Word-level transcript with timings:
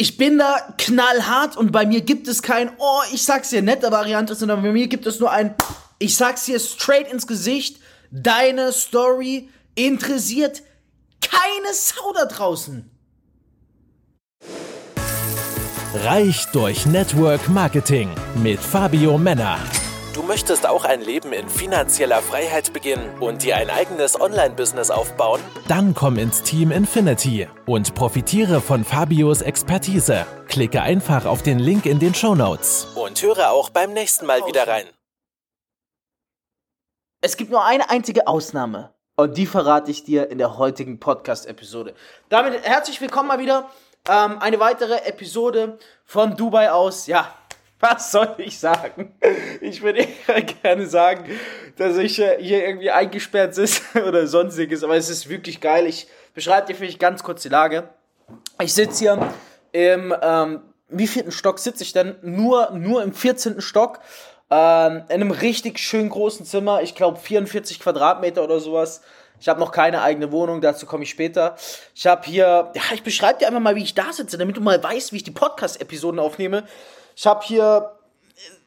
ich 0.00 0.16
bin 0.16 0.38
da 0.38 0.74
knallhart 0.78 1.56
und 1.56 1.72
bei 1.72 1.84
mir 1.84 2.00
gibt 2.00 2.28
es 2.28 2.40
kein, 2.40 2.70
oh, 2.78 3.00
ich 3.12 3.24
sag's 3.24 3.50
dir 3.50 3.62
nette 3.62 3.90
Variante, 3.90 4.34
sondern 4.34 4.62
bei 4.62 4.72
mir 4.72 4.86
gibt 4.86 5.06
es 5.06 5.18
nur 5.18 5.30
ein, 5.30 5.54
ich 5.98 6.16
sag's 6.16 6.44
dir 6.44 6.60
straight 6.60 7.12
ins 7.12 7.26
Gesicht, 7.26 7.80
deine 8.12 8.72
Story 8.72 9.50
interessiert 9.74 10.62
keine 11.20 11.74
Sau 11.74 12.12
da 12.14 12.24
draußen. 12.26 12.88
Reich 15.94 16.46
durch 16.52 16.86
Network 16.86 17.48
Marketing 17.48 18.10
mit 18.36 18.60
Fabio 18.60 19.18
Männer. 19.18 19.58
Du 20.18 20.24
möchtest 20.24 20.66
auch 20.66 20.84
ein 20.84 21.00
Leben 21.00 21.32
in 21.32 21.48
finanzieller 21.48 22.20
Freiheit 22.20 22.72
beginnen 22.72 23.08
und 23.20 23.44
dir 23.44 23.54
ein 23.54 23.70
eigenes 23.70 24.20
Online-Business 24.20 24.90
aufbauen? 24.90 25.40
Dann 25.68 25.94
komm 25.94 26.18
ins 26.18 26.42
Team 26.42 26.72
Infinity 26.72 27.46
und 27.66 27.94
profitiere 27.94 28.60
von 28.60 28.84
Fabios 28.84 29.42
Expertise. 29.42 30.26
Klicke 30.48 30.82
einfach 30.82 31.24
auf 31.24 31.44
den 31.44 31.60
Link 31.60 31.86
in 31.86 32.00
den 32.00 32.16
Show 32.16 32.34
Notes 32.34 32.88
und 32.96 33.22
höre 33.22 33.52
auch 33.52 33.70
beim 33.70 33.92
nächsten 33.92 34.26
Mal 34.26 34.44
wieder 34.44 34.66
rein. 34.66 34.86
Es 37.20 37.36
gibt 37.36 37.52
nur 37.52 37.64
eine 37.64 37.88
einzige 37.88 38.26
Ausnahme 38.26 38.92
und 39.14 39.36
die 39.36 39.46
verrate 39.46 39.92
ich 39.92 40.02
dir 40.02 40.32
in 40.32 40.38
der 40.38 40.58
heutigen 40.58 40.98
Podcast-Episode. 40.98 41.94
Damit 42.28 42.60
herzlich 42.64 43.00
willkommen 43.00 43.28
mal 43.28 43.38
wieder. 43.38 43.70
Ähm, 44.08 44.40
eine 44.40 44.58
weitere 44.58 44.96
Episode 45.04 45.78
von 46.04 46.36
Dubai 46.36 46.72
aus. 46.72 47.06
Ja, 47.06 47.32
was 47.80 48.10
soll 48.10 48.34
ich 48.38 48.58
sagen? 48.58 49.14
Ich 49.60 49.82
würde 49.82 50.06
eher 50.26 50.42
gerne 50.42 50.86
sagen, 50.86 51.24
dass 51.76 51.96
ich 51.96 52.18
äh, 52.18 52.36
hier 52.40 52.66
irgendwie 52.66 52.90
eingesperrt 52.90 53.54
sitze 53.54 53.82
oder 54.06 54.26
sonstiges, 54.26 54.82
aber 54.82 54.96
es 54.96 55.08
ist 55.08 55.28
wirklich 55.28 55.60
geil. 55.60 55.86
Ich 55.86 56.08
beschreibe 56.34 56.66
dir 56.66 56.74
vielleicht 56.74 56.98
ganz 56.98 57.22
kurz 57.22 57.42
die 57.42 57.48
Lage. 57.48 57.88
Ich 58.60 58.74
sitze 58.74 58.98
hier 58.98 59.32
im, 59.72 60.14
ähm, 60.20 60.60
wie 60.88 61.06
vierten 61.06 61.32
Stock 61.32 61.58
sitze 61.58 61.82
ich 61.82 61.92
denn? 61.92 62.16
Nur, 62.22 62.70
nur 62.72 63.02
im 63.02 63.12
14. 63.12 63.60
Stock. 63.60 64.00
Ähm, 64.50 65.04
in 65.08 65.20
einem 65.20 65.30
richtig 65.30 65.78
schön 65.78 66.08
großen 66.08 66.46
Zimmer. 66.46 66.82
Ich 66.82 66.94
glaube 66.94 67.18
44 67.18 67.80
Quadratmeter 67.80 68.42
oder 68.42 68.60
sowas. 68.60 69.02
Ich 69.40 69.48
habe 69.48 69.60
noch 69.60 69.70
keine 69.70 70.02
eigene 70.02 70.32
Wohnung, 70.32 70.60
dazu 70.60 70.84
komme 70.84 71.04
ich 71.04 71.10
später. 71.10 71.54
Ich 71.94 72.06
habe 72.06 72.26
hier, 72.26 72.72
ja, 72.74 72.82
ich 72.92 73.04
beschreibe 73.04 73.38
dir 73.38 73.46
einfach 73.46 73.60
mal, 73.60 73.76
wie 73.76 73.84
ich 73.84 73.94
da 73.94 74.12
sitze, 74.12 74.36
damit 74.36 74.56
du 74.56 74.60
mal 74.60 74.82
weißt, 74.82 75.12
wie 75.12 75.16
ich 75.18 75.22
die 75.22 75.30
Podcast-Episoden 75.30 76.18
aufnehme. 76.18 76.64
Ich 77.18 77.26
habe 77.26 77.44
hier 77.44 77.98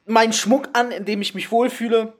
meinen 0.05 0.33
Schmuck 0.33 0.67
an, 0.73 0.91
in 0.91 1.05
dem 1.05 1.21
ich 1.21 1.33
mich 1.33 1.53
wohlfühle. 1.53 2.11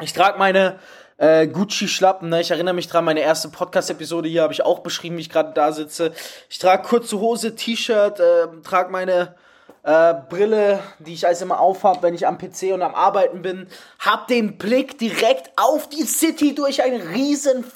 Ich 0.00 0.14
trage 0.14 0.38
meine 0.38 0.78
äh, 1.18 1.46
Gucci-Schlappen. 1.46 2.30
Ne? 2.30 2.40
Ich 2.40 2.50
erinnere 2.50 2.72
mich 2.72 2.88
dran, 2.88 3.04
meine 3.04 3.20
erste 3.20 3.50
Podcast-Episode 3.50 4.30
hier 4.30 4.44
habe 4.44 4.54
ich 4.54 4.62
auch 4.62 4.78
beschrieben, 4.78 5.18
wie 5.18 5.20
ich 5.20 5.28
gerade 5.28 5.52
da 5.52 5.72
sitze. 5.72 6.12
Ich 6.48 6.58
trage 6.58 6.88
kurze 6.88 7.20
Hose, 7.20 7.54
T-Shirt, 7.54 8.18
äh, 8.18 8.46
trage 8.64 8.90
meine 8.90 9.34
äh, 9.82 10.14
Brille, 10.30 10.80
die 11.00 11.12
ich 11.12 11.26
also 11.26 11.44
immer 11.44 11.60
aufhab, 11.60 12.02
wenn 12.02 12.14
ich 12.14 12.26
am 12.26 12.38
PC 12.38 12.72
und 12.72 12.80
am 12.80 12.94
Arbeiten 12.94 13.42
bin. 13.42 13.68
Hab 13.98 14.28
den 14.28 14.56
Blick 14.56 14.96
direkt 14.96 15.50
auf 15.56 15.86
die 15.90 16.04
City 16.04 16.54
durch 16.54 16.82
ein 16.82 16.94
riesen 16.94 17.70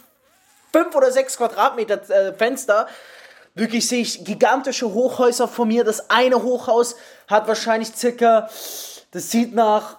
5 0.72 0.94
oder 0.94 1.12
6 1.12 1.36
Quadratmeter 1.36 2.08
äh, 2.08 2.32
Fenster. 2.32 2.86
Wirklich 3.56 3.88
sehe 3.88 4.02
ich 4.02 4.22
gigantische 4.22 4.92
Hochhäuser 4.92 5.48
vor 5.48 5.64
mir. 5.64 5.82
Das 5.82 6.10
eine 6.10 6.42
Hochhaus 6.42 6.94
hat 7.26 7.48
wahrscheinlich 7.48 7.88
circa, 7.96 8.50
das 9.12 9.30
sieht 9.30 9.54
nach 9.54 9.96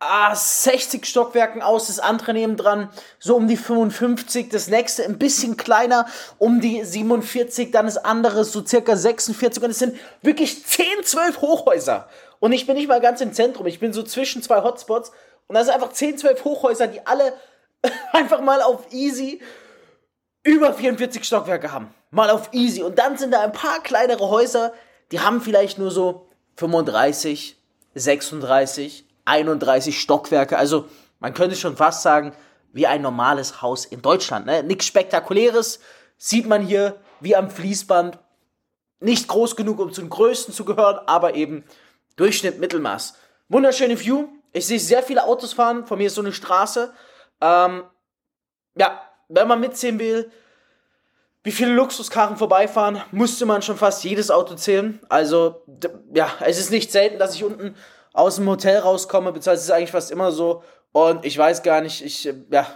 ah, 0.00 0.34
60 0.34 1.06
Stockwerken 1.06 1.62
aus, 1.62 1.86
das 1.86 1.98
andere 1.98 2.34
nebendran 2.34 2.90
so 3.18 3.36
um 3.36 3.48
die 3.48 3.56
55, 3.56 4.50
das 4.50 4.68
nächste 4.68 5.06
ein 5.06 5.18
bisschen 5.18 5.56
kleiner, 5.56 6.06
um 6.36 6.60
die 6.60 6.84
47, 6.84 7.70
dann 7.70 7.86
das 7.86 7.96
andere 7.96 8.44
so 8.44 8.64
circa 8.66 8.94
46 8.94 9.62
und 9.62 9.70
es 9.70 9.78
sind 9.78 9.96
wirklich 10.20 10.66
10, 10.66 10.84
12 11.02 11.40
Hochhäuser. 11.40 12.06
Und 12.38 12.52
ich 12.52 12.66
bin 12.66 12.76
nicht 12.76 12.88
mal 12.88 13.00
ganz 13.00 13.22
im 13.22 13.32
Zentrum, 13.32 13.66
ich 13.66 13.80
bin 13.80 13.94
so 13.94 14.02
zwischen 14.02 14.42
zwei 14.42 14.62
Hotspots 14.62 15.10
und 15.46 15.54
da 15.54 15.64
sind 15.64 15.72
einfach 15.72 15.92
10, 15.92 16.18
12 16.18 16.44
Hochhäuser, 16.44 16.86
die 16.86 17.06
alle 17.06 17.32
einfach 18.12 18.42
mal 18.42 18.60
auf 18.60 18.92
easy 18.92 19.40
über 20.42 20.74
44 20.74 21.24
Stockwerke 21.24 21.72
haben. 21.72 21.94
Mal 22.10 22.30
auf 22.30 22.50
easy. 22.52 22.82
Und 22.82 22.98
dann 22.98 23.18
sind 23.18 23.32
da 23.32 23.40
ein 23.40 23.52
paar 23.52 23.82
kleinere 23.82 24.28
Häuser, 24.28 24.72
die 25.12 25.20
haben 25.20 25.40
vielleicht 25.40 25.78
nur 25.78 25.90
so 25.90 26.28
35, 26.56 27.56
36, 27.94 29.04
31 29.24 30.00
Stockwerke. 30.00 30.56
Also 30.56 30.88
man 31.18 31.34
könnte 31.34 31.56
schon 31.56 31.76
fast 31.76 32.02
sagen, 32.02 32.32
wie 32.72 32.86
ein 32.86 33.02
normales 33.02 33.62
Haus 33.62 33.84
in 33.84 34.02
Deutschland. 34.02 34.46
Ne? 34.46 34.62
Nichts 34.62 34.86
Spektakuläres. 34.86 35.80
Sieht 36.16 36.46
man 36.46 36.62
hier 36.62 37.00
wie 37.20 37.34
am 37.34 37.50
Fließband. 37.50 38.18
Nicht 39.00 39.28
groß 39.28 39.56
genug, 39.56 39.78
um 39.78 39.92
zu 39.92 40.02
den 40.02 40.10
Größten 40.10 40.52
zu 40.54 40.64
gehören, 40.64 41.00
aber 41.06 41.34
eben 41.34 41.64
Durchschnitt, 42.16 42.60
Mittelmaß. 42.60 43.14
Wunderschöne 43.48 43.98
View. 43.98 44.28
Ich 44.52 44.66
sehe 44.66 44.78
sehr 44.78 45.02
viele 45.02 45.24
Autos 45.24 45.54
fahren. 45.54 45.86
Von 45.86 45.98
mir 45.98 46.08
ist 46.08 46.14
so 46.14 46.20
eine 46.20 46.32
Straße. 46.32 46.92
Ähm, 47.40 47.84
ja, 48.76 49.00
wenn 49.30 49.48
man 49.48 49.60
mitsehen 49.60 49.98
will, 49.98 50.30
wie 51.42 51.52
viele 51.52 51.72
Luxuskarren 51.72 52.36
vorbeifahren, 52.36 53.00
musste 53.12 53.46
man 53.46 53.62
schon 53.62 53.76
fast 53.76 54.04
jedes 54.04 54.30
Auto 54.30 54.54
zählen. 54.54 55.00
Also, 55.08 55.62
ja, 56.12 56.30
es 56.40 56.58
ist 56.58 56.70
nicht 56.70 56.92
selten, 56.92 57.18
dass 57.18 57.34
ich 57.34 57.44
unten 57.44 57.74
aus 58.12 58.36
dem 58.36 58.48
Hotel 58.48 58.78
rauskomme, 58.78 59.32
beziehungsweise 59.32 59.60
es 59.60 59.64
ist 59.68 59.70
eigentlich 59.70 59.90
fast 59.92 60.10
immer 60.10 60.32
so. 60.32 60.62
Und 60.92 61.24
ich 61.24 61.38
weiß 61.38 61.62
gar 61.62 61.80
nicht, 61.80 62.04
ich, 62.04 62.24
ja, 62.50 62.66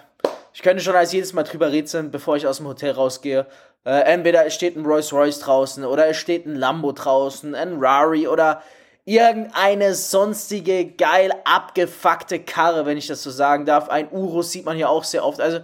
ich 0.55 0.63
könnte 0.63 0.83
schon 0.83 0.95
als 0.97 1.13
jedes 1.13 1.33
Mal 1.33 1.43
drüber 1.43 1.73
rätseln, 1.73 2.11
bevor 2.11 2.37
ich 2.37 2.47
aus 2.47 2.59
dem 2.59 2.69
Hotel 2.69 2.93
rausgehe. 2.93 3.47
Äh, 3.85 4.01
entweder 4.05 4.47
es 4.47 4.55
steht 4.55 4.77
ein 4.77 4.87
Rolls 4.87 5.13
Royce 5.13 5.41
draußen 5.41 5.85
oder 5.85 6.09
es 6.09 6.17
steht 6.17 6.47
ein 6.47 6.55
Lambo 6.55 6.93
draußen, 6.93 7.55
ein 7.55 7.77
Rari 7.79 8.29
oder 8.29 8.63
irgendeine 9.05 9.95
sonstige 9.95 10.87
geil 10.93 11.35
abgefuckte 11.45 12.41
Karre, 12.41 12.87
wenn 12.87 12.97
ich 12.97 13.09
das 13.09 13.23
so 13.23 13.31
sagen 13.31 13.67
darf. 13.67 13.91
Ein 13.91 14.09
Urus 14.11 14.53
sieht 14.53 14.65
man 14.65 14.77
hier 14.77 14.89
auch 14.89 15.05
sehr 15.05 15.25
oft. 15.25 15.41
Also, 15.41 15.61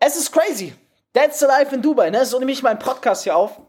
es 0.00 0.16
ist 0.16 0.32
crazy. 0.32 0.74
That's 1.12 1.38
the 1.38 1.46
life 1.46 1.74
in 1.74 1.82
Dubai, 1.82 2.10
ne? 2.10 2.24
So 2.24 2.38
nehme 2.38 2.52
ich 2.52 2.62
meinen 2.62 2.78
Podcast 2.78 3.24
hier 3.24 3.36
auf. 3.36 3.60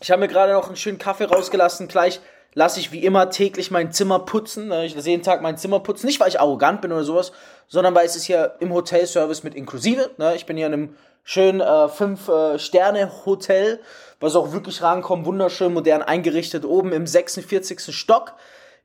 Ich 0.00 0.10
habe 0.10 0.20
mir 0.20 0.28
gerade 0.28 0.52
noch 0.52 0.66
einen 0.66 0.76
schönen 0.76 0.98
Kaffee 0.98 1.24
rausgelassen. 1.24 1.88
Gleich 1.88 2.20
lasse 2.54 2.80
ich 2.80 2.92
wie 2.92 3.04
immer 3.04 3.30
täglich 3.30 3.70
mein 3.70 3.92
Zimmer 3.92 4.20
putzen. 4.20 4.68
Ne? 4.68 4.86
Ich 4.86 4.94
lasse 4.94 5.10
jeden 5.10 5.22
Tag 5.22 5.42
mein 5.42 5.58
Zimmer 5.58 5.80
putzen. 5.80 6.06
Nicht, 6.06 6.20
weil 6.20 6.28
ich 6.28 6.40
arrogant 6.40 6.80
bin 6.80 6.92
oder 6.92 7.04
sowas, 7.04 7.32
sondern 7.66 7.94
weil 7.94 8.06
es 8.06 8.16
ist 8.16 8.24
hier 8.24 8.54
im 8.60 8.72
Hotelservice 8.72 9.42
mit 9.42 9.54
inklusive. 9.54 10.10
Ne? 10.16 10.34
Ich 10.36 10.46
bin 10.46 10.56
hier 10.56 10.66
in 10.66 10.72
einem 10.72 10.96
schönen 11.24 11.60
äh, 11.60 11.64
5-Sterne-Hotel, 11.64 13.80
was 14.20 14.36
auch 14.36 14.52
wirklich 14.52 14.80
rankommt. 14.80 15.26
Wunderschön 15.26 15.74
modern 15.74 16.02
eingerichtet. 16.02 16.64
Oben 16.64 16.92
im 16.92 17.06
46. 17.06 17.94
Stock 17.94 18.34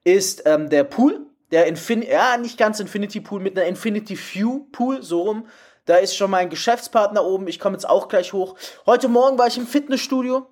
ist 0.04 0.44
ähm, 0.46 0.70
der 0.70 0.84
Pool. 0.84 1.22
Der 1.52 1.68
Infinity, 1.68 2.12
ja, 2.12 2.36
nicht 2.38 2.58
ganz 2.58 2.80
Infinity 2.80 3.22
Pool, 3.22 3.40
mit 3.40 3.58
einer 3.58 3.68
Infinity 3.68 4.18
View 4.18 4.66
Pool, 4.72 5.04
so 5.04 5.22
rum. 5.22 5.48
Da 5.86 5.98
ist 5.98 6.16
schon 6.16 6.32
mein 6.32 6.50
Geschäftspartner 6.50 7.26
oben. 7.26 7.48
Ich 7.48 7.60
komme 7.60 7.76
jetzt 7.76 7.88
auch 7.88 8.08
gleich 8.08 8.32
hoch. 8.32 8.56
Heute 8.86 9.10
Morgen 9.10 9.38
war 9.38 9.48
ich 9.48 9.58
im 9.58 9.68
Fitnessstudio. 9.68 10.48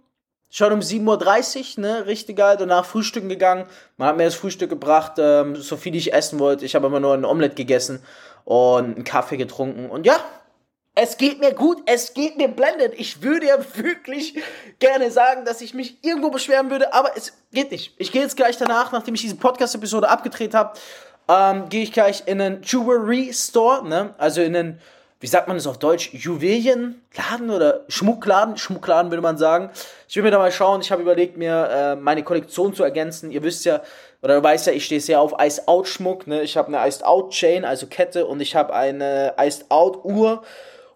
Schon 0.50 0.74
um 0.74 0.80
7.30 0.82 1.78
Uhr, 1.78 1.82
ne? 1.82 2.06
Richtig 2.06 2.36
geil. 2.36 2.58
Danach 2.60 2.84
frühstücken 2.84 3.30
gegangen. 3.30 3.66
Man 3.96 4.10
hat 4.10 4.18
mir 4.18 4.26
das 4.26 4.36
Frühstück 4.36 4.70
gebracht, 4.70 5.14
ähm, 5.18 5.56
so 5.56 5.78
viel 5.78 5.96
ich 5.96 6.14
essen 6.14 6.40
wollte. 6.40 6.66
Ich 6.66 6.76
habe 6.76 6.88
immer 6.88 7.00
nur 7.00 7.14
ein 7.14 7.24
Omelett 7.24 7.56
gegessen 7.56 8.04
und 8.44 8.96
einen 8.96 9.04
Kaffee 9.06 9.38
getrunken. 9.38 9.90
Und 9.90 10.06
ja, 10.06 10.18
es 10.94 11.16
geht 11.16 11.40
mir 11.40 11.54
gut, 11.54 11.78
es 11.86 12.14
geht 12.14 12.36
mir 12.36 12.50
blendend. 12.50 12.96
Ich 12.98 13.22
würde 13.22 13.48
ja 13.48 13.58
wirklich 13.76 14.38
gerne 14.80 15.10
sagen, 15.10 15.46
dass 15.46 15.62
ich 15.62 15.74
mich 15.74 16.04
irgendwo 16.04 16.30
beschweren 16.30 16.70
würde, 16.70 16.94
aber 16.94 17.16
es 17.16 17.32
geht 17.54 17.72
nicht. 17.72 17.96
Ich 17.98 18.12
gehe 18.12 18.22
jetzt 18.22 18.36
gleich 18.36 18.58
danach, 18.58 18.92
nachdem 18.92 19.16
ich 19.16 19.22
diese 19.22 19.38
Podcast-Episode 19.38 20.10
abgedreht 20.10 20.54
habe, 20.54 20.78
ähm, 21.30 21.70
gehe 21.70 21.84
ich 21.84 21.94
gleich 21.94 22.24
in 22.26 22.42
einen 22.42 22.62
Jewelry 22.64 23.32
Store, 23.34 23.88
ne? 23.88 24.14
Also 24.18 24.42
in 24.42 24.54
einen 24.54 24.82
wie 25.22 25.28
sagt 25.28 25.48
man 25.48 25.56
das 25.56 25.68
auf 25.68 25.78
Deutsch, 25.78 26.14
Juwelienladen 26.14 27.52
oder 27.52 27.86
Schmuckladen, 27.88 28.58
Schmuckladen 28.58 29.12
würde 29.12 29.22
man 29.22 29.38
sagen. 29.38 29.70
Ich 30.10 30.16
will 30.16 30.24
mir 30.24 30.32
da 30.32 30.40
mal 30.40 30.52
schauen, 30.52 30.82
ich 30.82 30.92
habe 30.92 31.04
überlegt, 31.04 31.38
mir 31.38 31.70
äh, 31.72 31.96
meine 31.96 32.24
Kollektion 32.24 32.74
zu 32.74 32.84
ergänzen. 32.84 33.30
Ihr 33.30 33.44
wisst 33.44 33.64
ja, 33.64 33.82
oder 34.24 34.38
du 34.38 34.44
weißt 34.44 34.66
ja, 34.66 34.74
ich 34.74 34.84
stehe 34.84 35.00
sehr 35.00 35.22
auf 35.22 35.36
Iced 35.40 35.68
Out 35.68 35.88
Schmuck, 35.88 36.26
ne? 36.26 36.42
Ich 36.42 36.58
habe 36.58 36.68
eine 36.70 36.88
Iced 36.88 37.06
Out 37.06 37.32
Chain, 37.32 37.66
also 37.66 37.86
Kette 37.86 38.26
und 38.26 38.42
ich 38.42 38.56
habe 38.56 38.74
eine 38.74 39.36
Iced 39.40 39.70
Out 39.70 40.04
Uhr 40.04 40.44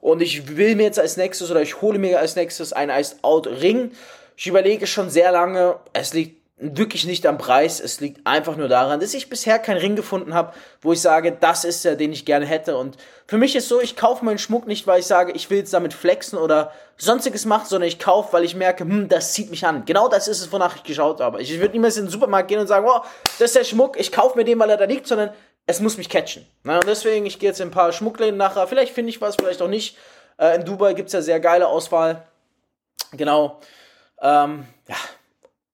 und 0.02 0.22
ich 0.24 0.58
will 0.58 0.76
mir 0.76 0.84
jetzt 0.84 1.00
als 1.00 1.18
nächstes 1.18 1.52
oder 1.52 1.62
ich 1.62 1.82
hole 1.82 2.00
mir 2.00 2.20
als 2.20 2.36
nächstes 2.36 2.74
einen 2.74 2.92
Iced 3.00 3.24
Out 3.24 3.46
Ring. 3.48 3.92
Ich 4.36 4.48
überlege 4.48 4.88
schon 4.88 5.12
sehr 5.12 5.32
lange, 5.32 5.76
es 5.94 6.16
liegt 6.16 6.45
wirklich 6.58 7.06
nicht 7.06 7.26
am 7.26 7.38
Preis. 7.38 7.82
Es 7.82 8.00
liegt 8.00 8.26
einfach 8.26 8.56
nur 8.56 8.70
daran, 8.70 9.00
dass 9.00 9.14
ich 9.14 9.30
bisher 9.30 9.60
keinen 9.60 9.78
Ring 9.78 9.96
gefunden 9.96 10.34
habe, 10.34 10.54
wo 10.82 10.94
ich 10.94 11.02
sage, 11.02 11.36
das 11.38 11.66
ist 11.66 11.84
der, 11.84 11.96
den 11.96 12.14
ich 12.14 12.26
gerne 12.26 12.46
hätte. 12.46 12.78
Und 12.78 12.98
für 13.28 13.38
mich 13.38 13.56
ist 13.56 13.68
so, 13.68 13.82
ich 13.82 13.98
kaufe 13.98 14.24
meinen 14.24 14.38
Schmuck 14.38 14.66
nicht, 14.66 14.88
weil 14.88 15.02
ich 15.02 15.06
sage, 15.06 15.34
ich 15.34 15.50
will 15.50 15.58
jetzt 15.58 15.74
damit 15.74 15.94
flexen 15.94 16.40
oder 16.40 16.72
sonstiges 16.98 17.46
machen, 17.46 17.66
sondern 17.68 17.90
ich 17.90 18.00
kaufe, 18.00 18.32
weil 18.32 18.46
ich 18.46 18.56
merke, 18.56 18.86
hm, 18.86 19.10
das 19.10 19.34
zieht 19.34 19.50
mich 19.50 19.66
an. 19.66 19.84
Genau 19.86 20.08
das 20.08 20.28
ist 20.30 20.40
es, 20.40 20.52
wonach 20.52 20.78
ich 20.78 20.84
geschaut 20.84 21.20
habe. 21.20 21.42
Ich 21.42 21.60
würde 21.60 21.74
niemals 21.74 21.98
in 21.98 22.06
den 22.06 22.12
Supermarkt 22.12 22.48
gehen 22.48 22.60
und 22.60 22.68
sagen, 22.68 22.86
wow, 22.86 23.06
das 23.38 23.50
ist 23.50 23.56
der 23.56 23.66
Schmuck, 23.66 24.00
ich 24.00 24.12
kaufe 24.12 24.38
mir 24.38 24.46
den, 24.46 24.58
weil 24.58 24.70
er 24.70 24.78
da 24.78 24.86
liegt, 24.86 25.08
sondern 25.08 25.32
es 25.68 25.82
muss 25.82 25.98
mich 25.98 26.10
catchen. 26.10 26.46
Na, 26.64 26.76
und 26.76 26.88
deswegen, 26.88 27.26
ich 27.26 27.40
gehe 27.40 27.50
jetzt 27.50 27.60
in 27.60 27.70
ein 27.70 27.72
paar 27.72 27.92
Schmuckläden 27.92 28.38
nachher. 28.38 28.68
Vielleicht 28.68 28.94
finde 28.94 29.10
ich 29.10 29.20
was, 29.20 29.36
vielleicht 29.36 29.62
auch 29.62 29.68
nicht. 29.68 29.98
Äh, 30.38 30.56
in 30.56 30.64
Dubai 30.64 30.94
gibt 30.94 31.08
es 31.08 31.14
ja 31.14 31.22
sehr 31.22 31.40
geile 31.40 31.68
Auswahl. 31.68 32.26
Genau. 33.12 33.60
Ähm, 34.22 34.66
ja, 34.88 34.96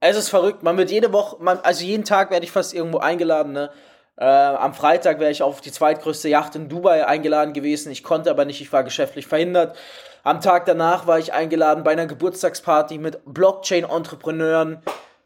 Es 0.04 0.18
ist 0.18 0.30
verrückt. 0.30 0.64
Man 0.64 0.78
wird 0.78 0.90
jede 0.90 1.14
Woche, 1.14 1.38
man, 1.40 1.60
also 1.60 1.86
jeden 1.86 2.04
Tag 2.04 2.32
werde 2.32 2.44
ich 2.44 2.52
fast 2.52 2.74
irgendwo 2.74 2.98
eingeladen. 2.98 3.54
Ne? 3.54 3.70
Äh, 4.18 4.26
am 4.26 4.74
Freitag 4.74 5.20
wäre 5.20 5.30
ich 5.30 5.44
auf 5.44 5.62
die 5.62 5.72
zweitgrößte 5.72 6.28
Yacht 6.28 6.56
in 6.56 6.70
Dubai 6.70 7.06
eingeladen 7.06 7.54
gewesen. 7.54 7.92
Ich 7.92 8.04
konnte 8.04 8.32
aber 8.32 8.44
nicht, 8.46 8.62
ich 8.62 8.74
war 8.74 8.84
geschäftlich 8.84 9.28
verhindert. 9.28 9.78
Am 10.24 10.42
Tag 10.42 10.66
danach 10.66 11.06
war 11.06 11.20
ich 11.20 11.34
eingeladen 11.34 11.84
bei 11.84 11.92
einer 11.92 12.08
Geburtstagsparty 12.08 12.98
mit 12.98 13.20
Blockchain-Entrepreneuren. 13.26 14.82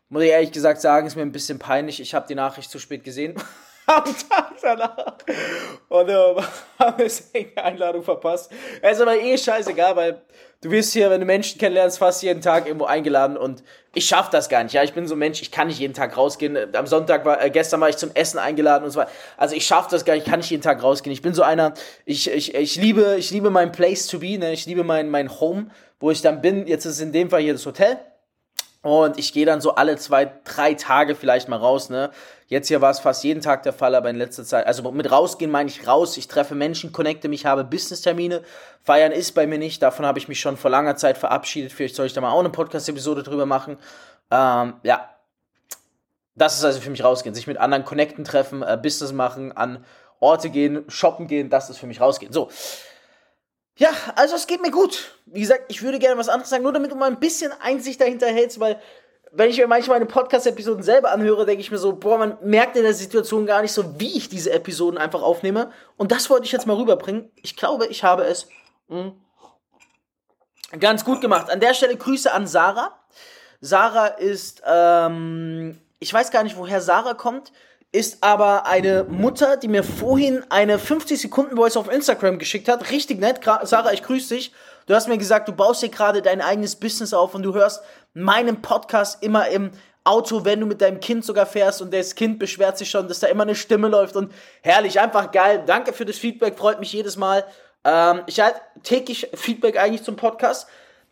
Muss 0.10 0.24
ich 0.24 0.30
ehrlich 0.30 0.51
gesagt 0.51 0.81
sagen, 0.81 1.07
ist 1.07 1.16
mir 1.16 1.21
ein 1.21 1.31
bisschen 1.31 1.57
peinlich. 1.57 2.01
Ich 2.01 2.13
habe 2.13 2.28
die 2.28 2.36
Nachricht 2.36 2.69
zu 2.69 2.78
spät 2.78 3.04
gesehen. 3.04 3.36
am 3.88 4.04
Tag 4.04 4.54
danach. 4.62 5.18
Und 5.90 6.10
äh, 6.10 6.14
haben 6.80 6.98
wir 6.98 7.12
eine 7.34 7.64
Einladung 7.64 8.04
verpasst. 8.04 8.52
Es 8.82 8.98
ist 8.98 9.02
aber 9.02 9.20
eh 9.20 9.38
scheißegal, 9.38 9.96
weil 9.96 10.22
du 10.62 10.72
wirst 10.72 10.94
hier, 10.94 11.10
wenn 11.10 11.20
du 11.20 11.26
Menschen 11.26 11.60
kennenlernst, 11.60 12.00
fast 12.00 12.24
jeden 12.24 12.42
Tag 12.42 12.68
irgendwo 12.68 12.86
eingeladen 12.86 13.38
und 13.38 13.64
ich 13.94 14.06
schaff 14.06 14.30
das 14.30 14.50
gar 14.50 14.64
nicht. 14.64 14.74
Ja, 14.74 14.84
ich 14.84 14.94
bin 14.94 15.08
so 15.08 15.16
ein 15.16 15.20
Mensch, 15.20 15.42
ich 15.42 15.52
kann 15.52 15.68
nicht 15.68 15.80
jeden 15.80 15.94
Tag 15.94 16.18
rausgehen. 16.18 16.76
Am 16.76 16.88
Sonntag 16.88 17.24
war, 17.26 17.42
äh, 17.42 17.50
gestern 17.50 17.80
war 17.82 17.90
ich 17.90 17.98
zum 17.98 18.12
Essen 18.14 18.40
eingeladen 18.40 18.84
und 18.84 18.92
so 18.92 19.00
weiter. 19.00 19.12
Also 19.38 19.56
ich 19.56 19.66
schaff 19.66 19.88
das 19.88 20.04
gar 20.04 20.14
nicht, 20.14 20.26
ich 20.26 20.30
kann 20.30 20.40
nicht 20.40 20.50
jeden 20.50 20.64
Tag 20.64 20.84
rausgehen. 20.84 21.14
Ich 21.14 21.22
bin 21.22 21.34
so 21.34 21.44
einer, 21.44 21.74
ich, 22.06 22.30
ich, 22.30 22.56
ich 22.56 22.76
liebe, 22.76 23.16
ich 23.18 23.31
liebe 23.31 23.50
mein 23.50 23.72
Place 23.72 24.08
to 24.08 24.20
be, 24.20 24.38
ne? 24.38 24.52
ich 24.52 24.66
liebe 24.66 24.84
mein, 24.84 25.10
mein 25.10 25.40
Home, 25.40 25.68
wo 26.00 26.12
ich 26.12 26.22
dann 26.22 26.42
bin. 26.42 26.68
Jetzt 26.68 26.86
ist 26.86 27.00
in 27.00 27.12
dem 27.12 27.30
Fall 27.30 27.42
hier 27.42 27.54
das 27.54 27.66
Hotel. 27.66 27.98
Und 28.81 29.18
ich 29.18 29.34
gehe 29.34 29.48
dann 29.48 29.62
so 29.62 29.74
alle 29.74 29.98
zwei, 29.98 30.31
drei 30.44 30.76
Tage 30.76 31.16
vielleicht 31.16 31.50
mal 31.50 31.58
raus, 31.58 31.90
ne? 31.90 32.12
Jetzt 32.47 32.68
hier 32.68 32.80
war 32.80 32.92
es 32.92 33.00
fast 33.00 33.24
jeden 33.24 33.42
Tag 33.42 33.63
der 33.63 33.74
Fall, 33.74 33.95
aber 33.95 34.09
in 34.09 34.18
letzter 34.18 34.44
Zeit, 34.44 34.68
also 34.68 34.92
mit 34.92 35.12
rausgehen 35.12 35.50
meine 35.50 35.69
ich 35.69 35.88
raus, 35.88 36.15
ich 36.15 36.27
treffe 36.27 36.53
Menschen, 36.53 36.92
connecte 36.92 37.27
mich, 37.27 37.45
habe 37.45 37.63
Business-Termine. 37.63 38.44
Feiern 38.83 39.12
ist 39.12 39.31
bei 39.31 39.47
mir 39.47 39.57
nicht, 39.57 39.81
davon 39.81 40.06
habe 40.06 40.19
ich 40.19 40.27
mich 40.27 40.39
schon 40.39 40.56
vor 40.56 40.69
langer 40.69 40.95
Zeit 40.95 41.18
verabschiedet. 41.18 41.71
Vielleicht 41.71 41.95
soll 41.95 42.06
ich 42.06 42.13
da 42.13 42.21
mal 42.21 42.31
auch 42.31 42.39
eine 42.39 42.51
Podcast-Episode 42.51 43.24
drüber 43.24 43.47
machen. 43.47 43.77
Ähm, 44.30 44.74
ja. 44.83 45.09
Das 46.36 46.57
ist 46.57 46.65
also 46.65 46.81
für 46.81 46.89
mich 46.89 47.03
rausgehen. 47.03 47.33
Sich 47.33 47.47
mit 47.47 47.57
anderen 47.57 47.86
connecten, 47.86 48.25
treffen, 48.25 48.62
äh, 48.62 48.77
Business 48.80 49.13
machen, 49.13 49.51
an 49.53 49.83
Orte 50.19 50.50
gehen, 50.50 50.83
shoppen 50.88 51.27
gehen, 51.27 51.50
das 51.50 51.69
ist 51.69 51.77
für 51.77 51.88
mich 51.88 52.01
rausgehen. 52.01 52.31
So. 52.31 52.50
Ja, 53.77 53.89
also 54.15 54.36
es 54.36 54.47
geht 54.47 54.62
mir 54.62 54.71
gut. 54.71 55.15
Wie 55.25 55.42
gesagt, 55.42 55.63
ich 55.68 55.81
würde 55.81 56.00
gerne 56.00 56.18
was 56.18 56.30
anderes 56.30 56.50
sagen, 56.50 56.63
nur 56.63 56.74
damit 56.74 56.92
du 56.92 56.95
mal 56.95 57.09
ein 57.09 57.19
bisschen 57.19 57.51
Einsicht 57.62 58.00
dahinter 58.00 58.27
hältst, 58.27 58.59
weil 58.59 58.80
wenn 59.38 59.50
ich 59.50 59.58
mir 59.58 59.68
manchmal 59.68 60.00
meine 60.00 60.10
Podcast-Episoden 60.10 60.84
selber 60.84 61.12
anhöre, 61.12 61.46
denke 61.46 61.62
ich 61.62 61.72
mir 61.72 61.78
so, 61.78 61.94
boah, 61.96 62.18
man 62.18 62.38
merkt 62.42 62.78
in 62.78 62.84
der 62.84 62.94
Situation 62.94 63.46
gar 63.46 63.62
nicht 63.62 63.72
so, 63.72 64.00
wie 64.00 64.18
ich 64.18 64.30
diese 64.30 64.52
Episoden 64.52 64.98
einfach 64.98 65.22
aufnehme. 65.22 65.72
Und 65.98 66.12
das 66.12 66.30
wollte 66.30 66.46
ich 66.46 66.52
jetzt 66.52 66.68
mal 66.68 66.76
rüberbringen. 66.76 67.32
Ich 67.42 67.56
glaube, 67.56 67.88
ich 67.88 68.04
habe 68.04 68.24
es 68.24 68.48
mh, 68.88 69.12
hm, 70.72 70.80
ganz 70.80 71.04
gut 71.04 71.22
gemacht. 71.22 71.50
An 71.50 71.60
der 71.60 71.74
Stelle 71.74 71.98
Grüße 71.98 72.32
an 72.32 72.48
Sarah. 72.48 72.98
Sarah 73.62 74.08
ist, 74.08 74.62
ähm, 74.66 75.80
ich 76.00 76.14
weiß 76.14 76.31
gar 76.31 76.44
nicht, 76.44 76.58
woher 76.58 76.81
Sarah 76.81 77.14
kommt 77.14 77.52
ist 77.96 78.22
aber 78.24 78.66
eine 78.66 79.06
Mutter, 79.06 79.56
die 79.56 79.70
mir 79.70 79.81
vorhin 79.81 80.44
eine 80.50 80.80
50 80.80 81.18
Sekunden 81.18 81.56
Voice 81.56 81.78
auf 81.78 81.90
Instagram 81.90 82.40
geschickt 82.40 82.68
hat. 82.68 82.92
Richtig 82.92 83.22
nett. 83.22 83.40
Sarah, 83.64 83.94
ich 83.94 84.04
grüße 84.04 84.36
dich. 84.36 84.52
Du 84.86 84.94
hast 84.94 85.08
mir 85.08 85.18
gesagt, 85.18 85.48
du 85.48 85.54
baust 85.54 85.82
dir 85.82 85.90
gerade 85.90 86.22
dein 86.22 86.42
eigenes 86.42 86.76
Business 86.76 87.14
auf 87.14 87.34
und 87.34 87.44
du 87.44 87.54
hörst 87.54 87.82
meinen 88.14 88.62
Podcast 88.62 89.24
immer 89.24 89.48
im 89.48 89.72
Auto, 90.04 90.46
wenn 90.46 90.60
du 90.60 90.68
mit 90.68 90.82
deinem 90.82 91.00
Kind 91.00 91.26
sogar 91.26 91.48
fährst 91.48 91.82
und 91.82 91.92
das 91.92 92.14
Kind 92.14 92.38
beschwert 92.38 92.78
sich 92.78 92.92
schon, 92.92 93.08
dass 93.08 93.20
da 93.20 93.28
immer 93.28 93.44
eine 93.44 93.56
Stimme 93.56 93.88
läuft 93.88 94.16
und 94.16 94.32
herrlich, 94.62 95.00
einfach 95.00 95.32
geil. 95.32 95.64
Danke 95.66 95.94
für 95.94 96.06
das 96.06 96.18
Feedback, 96.18 96.58
freut 96.58 96.80
mich 96.80 96.94
jedes 96.94 97.18
Mal. 97.18 97.44
Ähm, 97.84 98.22
ich 98.28 98.40
halte 98.40 98.62
täglich 98.84 99.28
Feedback 99.34 99.78
eigentlich 99.78 100.04
zum 100.04 100.16
Podcast. 100.16 100.68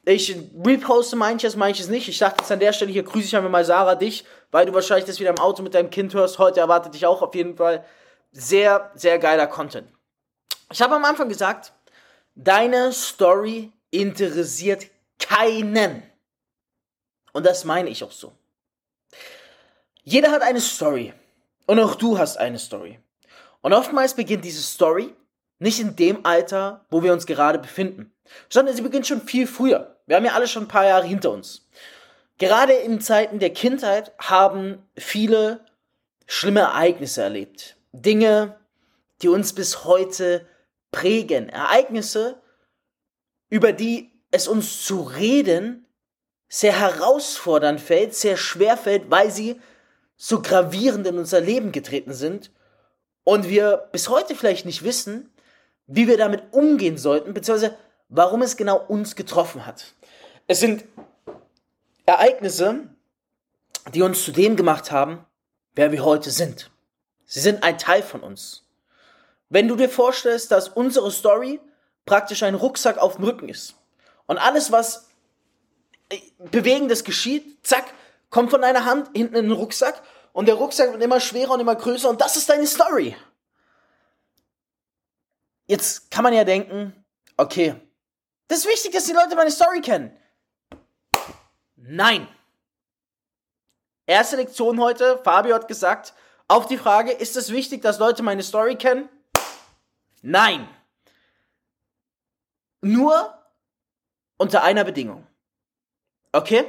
Ich 0.06 0.36
reposte 0.64 1.16
manches, 1.16 1.56
manches 1.56 1.88
nicht. 1.88 2.08
Ich 2.08 2.20
dachte 2.20 2.44
jetzt 2.44 2.52
an 2.52 2.60
der 2.60 2.74
Stelle, 2.74 2.92
hier 2.92 3.04
grüße 3.04 3.26
ich 3.26 3.36
einfach 3.36 3.50
mal 3.50 3.66
Sarah, 3.66 3.96
dich, 3.96 4.26
weil 4.52 4.68
du 4.68 4.74
wahrscheinlich 4.74 5.06
das 5.06 5.20
wieder 5.20 5.32
im 5.32 5.40
Auto 5.40 5.64
mit 5.64 5.74
deinem 5.74 5.90
Kind 5.90 6.14
hörst. 6.14 6.38
Heute 6.38 6.60
erwartet 6.60 6.94
dich 6.94 7.08
auch 7.08 7.24
auf 7.24 7.34
jeden 7.34 7.58
Fall 7.58 7.84
sehr, 8.32 8.92
sehr 8.94 9.18
geiler 9.18 9.48
Content. 9.48 9.88
Ich 10.72 10.82
habe 10.82 10.94
am 10.94 11.06
Anfang 11.06 11.30
gesagt, 11.30 11.74
deine 12.36 12.92
Story 12.92 13.72
interessiert 13.92 14.88
keinen. 15.20 16.04
Und 17.32 17.46
das 17.46 17.66
meine 17.66 17.90
ich 17.90 18.04
auch 18.04 18.12
so. 18.12 18.34
Jeder 20.04 20.32
hat 20.32 20.42
eine 20.42 20.62
Story. 20.62 21.14
Und 21.66 21.80
auch 21.80 21.96
du 21.96 22.18
hast 22.18 22.38
eine 22.38 22.60
Story. 22.60 23.00
Und 23.62 23.74
oftmals 23.74 24.14
beginnt 24.14 24.44
diese 24.44 24.62
Story 24.62 25.14
nicht 25.60 25.80
in 25.80 25.96
dem 25.96 26.26
Alter, 26.26 26.86
wo 26.90 27.04
wir 27.04 27.14
uns 27.14 27.26
gerade 27.26 27.58
befinden, 27.58 28.12
sondern 28.50 28.76
sie 28.76 28.82
beginnt 28.82 29.08
schon 29.08 29.22
viel 29.22 29.48
früher. 29.48 29.98
Wir 30.06 30.18
haben 30.18 30.26
ja 30.26 30.34
alle 30.34 30.48
schon 30.48 30.64
ein 30.64 30.68
paar 30.68 30.86
Jahre 30.86 31.06
hinter 31.06 31.32
uns. 31.32 31.70
Gerade 32.38 32.74
in 32.74 33.00
Zeiten 33.00 33.40
der 33.40 33.52
Kindheit 33.52 34.12
haben 34.20 34.86
viele 34.98 35.64
schlimme 36.28 36.62
Ereignisse 36.62 37.22
erlebt. 37.22 37.78
Dinge, 37.94 38.58
die 39.22 39.30
uns 39.30 39.54
bis 39.54 39.86
heute 39.86 40.46
prägen. 40.94 41.50
Ereignisse, 41.50 42.42
über 43.50 43.74
die 43.74 44.14
es 44.32 44.48
uns 44.48 44.86
zu 44.86 45.02
reden 45.02 45.86
sehr 46.48 46.80
herausfordernd 46.80 47.82
fällt, 47.82 48.14
sehr 48.14 48.38
schwer 48.38 48.78
fällt, 48.78 49.10
weil 49.10 49.32
sie 49.32 49.60
so 50.16 50.40
gravierend 50.40 51.08
in 51.08 51.18
unser 51.18 51.42
Leben 51.42 51.72
getreten 51.72 52.14
sind 52.14 52.52
und 53.24 53.50
wir 53.50 53.90
bis 53.92 54.08
heute 54.08 54.36
vielleicht 54.36 54.66
nicht 54.66 54.84
wissen, 54.84 55.34
wie 55.88 56.08
wir 56.08 56.18
damit 56.18 56.54
umgehen 56.54 56.98
sollten, 56.98 57.34
beziehungsweise 57.34 57.76
warum 58.08 58.44
es 58.44 58.56
genau 58.56 58.78
uns 58.78 59.16
getroffen 59.16 59.66
hat. 59.66 59.96
Es 60.46 60.60
sind 60.60 60.86
Ereignisse, 62.06 62.88
die 63.94 64.04
uns 64.04 64.24
zu 64.24 64.32
dem 64.32 64.56
gemacht 64.56 64.92
haben, 64.92 65.26
wer 65.74 65.92
wir 65.92 66.06
heute 66.06 66.30
sind. 66.30 66.70
Sie 67.26 67.40
sind 67.40 67.64
ein 67.64 67.78
Teil 67.80 68.04
von 68.04 68.22
uns. 68.22 68.63
Wenn 69.54 69.68
du 69.68 69.76
dir 69.76 69.88
vorstellst, 69.88 70.50
dass 70.50 70.68
unsere 70.68 71.12
Story 71.12 71.62
praktisch 72.08 72.42
ein 72.42 72.56
Rucksack 72.56 72.98
auf 72.98 73.18
dem 73.18 73.26
Rücken 73.26 73.50
ist 73.50 73.76
und 74.26 74.40
alles, 74.40 74.72
was 74.72 75.10
äh, 76.10 76.18
Bewegendes 76.40 77.04
geschieht, 77.04 77.64
zack, 77.64 77.86
kommt 78.32 78.50
von 78.50 78.64
deiner 78.64 78.86
Hand 78.86 79.16
hinten 79.16 79.36
in 79.36 79.50
den 79.50 79.52
Rucksack 79.52 80.02
und 80.32 80.48
der 80.48 80.56
Rucksack 80.56 80.92
wird 80.92 81.04
immer 81.04 81.20
schwerer 81.20 81.52
und 81.52 81.60
immer 81.60 81.76
größer 81.76 82.10
und 82.10 82.20
das 82.20 82.36
ist 82.36 82.50
deine 82.50 82.66
Story. 82.66 83.16
Jetzt 85.68 86.10
kann 86.10 86.24
man 86.24 86.34
ja 86.34 86.46
denken, 86.46 87.06
okay, 87.38 87.76
das 88.48 88.58
ist 88.60 88.68
wichtig, 88.68 88.94
dass 88.94 89.06
die 89.06 89.14
Leute 89.14 89.36
meine 89.36 89.52
Story 89.52 89.82
kennen. 89.82 90.18
Nein. 91.76 92.28
Erste 94.08 94.36
Lektion 94.36 94.80
heute, 94.80 95.20
Fabio 95.24 95.54
hat 95.54 95.68
gesagt, 95.68 96.16
auf 96.48 96.66
die 96.66 96.80
Frage, 96.80 97.12
ist 97.12 97.38
es 97.38 97.52
wichtig, 97.52 97.84
dass 97.84 98.00
Leute 98.00 98.24
meine 98.24 98.42
Story 98.42 98.78
kennen? 98.78 99.10
Nein. 100.24 100.68
Nur 102.82 103.38
unter 104.38 104.64
einer 104.64 104.84
Bedingung. 104.84 105.28
Okay? 106.32 106.66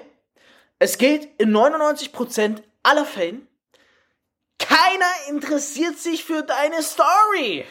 Es 0.78 0.98
gilt 0.98 1.24
in 1.40 1.56
99% 1.56 2.62
aller 2.82 3.06
Fällen, 3.06 3.48
keiner 4.58 5.10
interessiert 5.28 5.98
sich 5.98 6.24
für 6.24 6.42
deine 6.42 6.82
Story. 6.82 7.64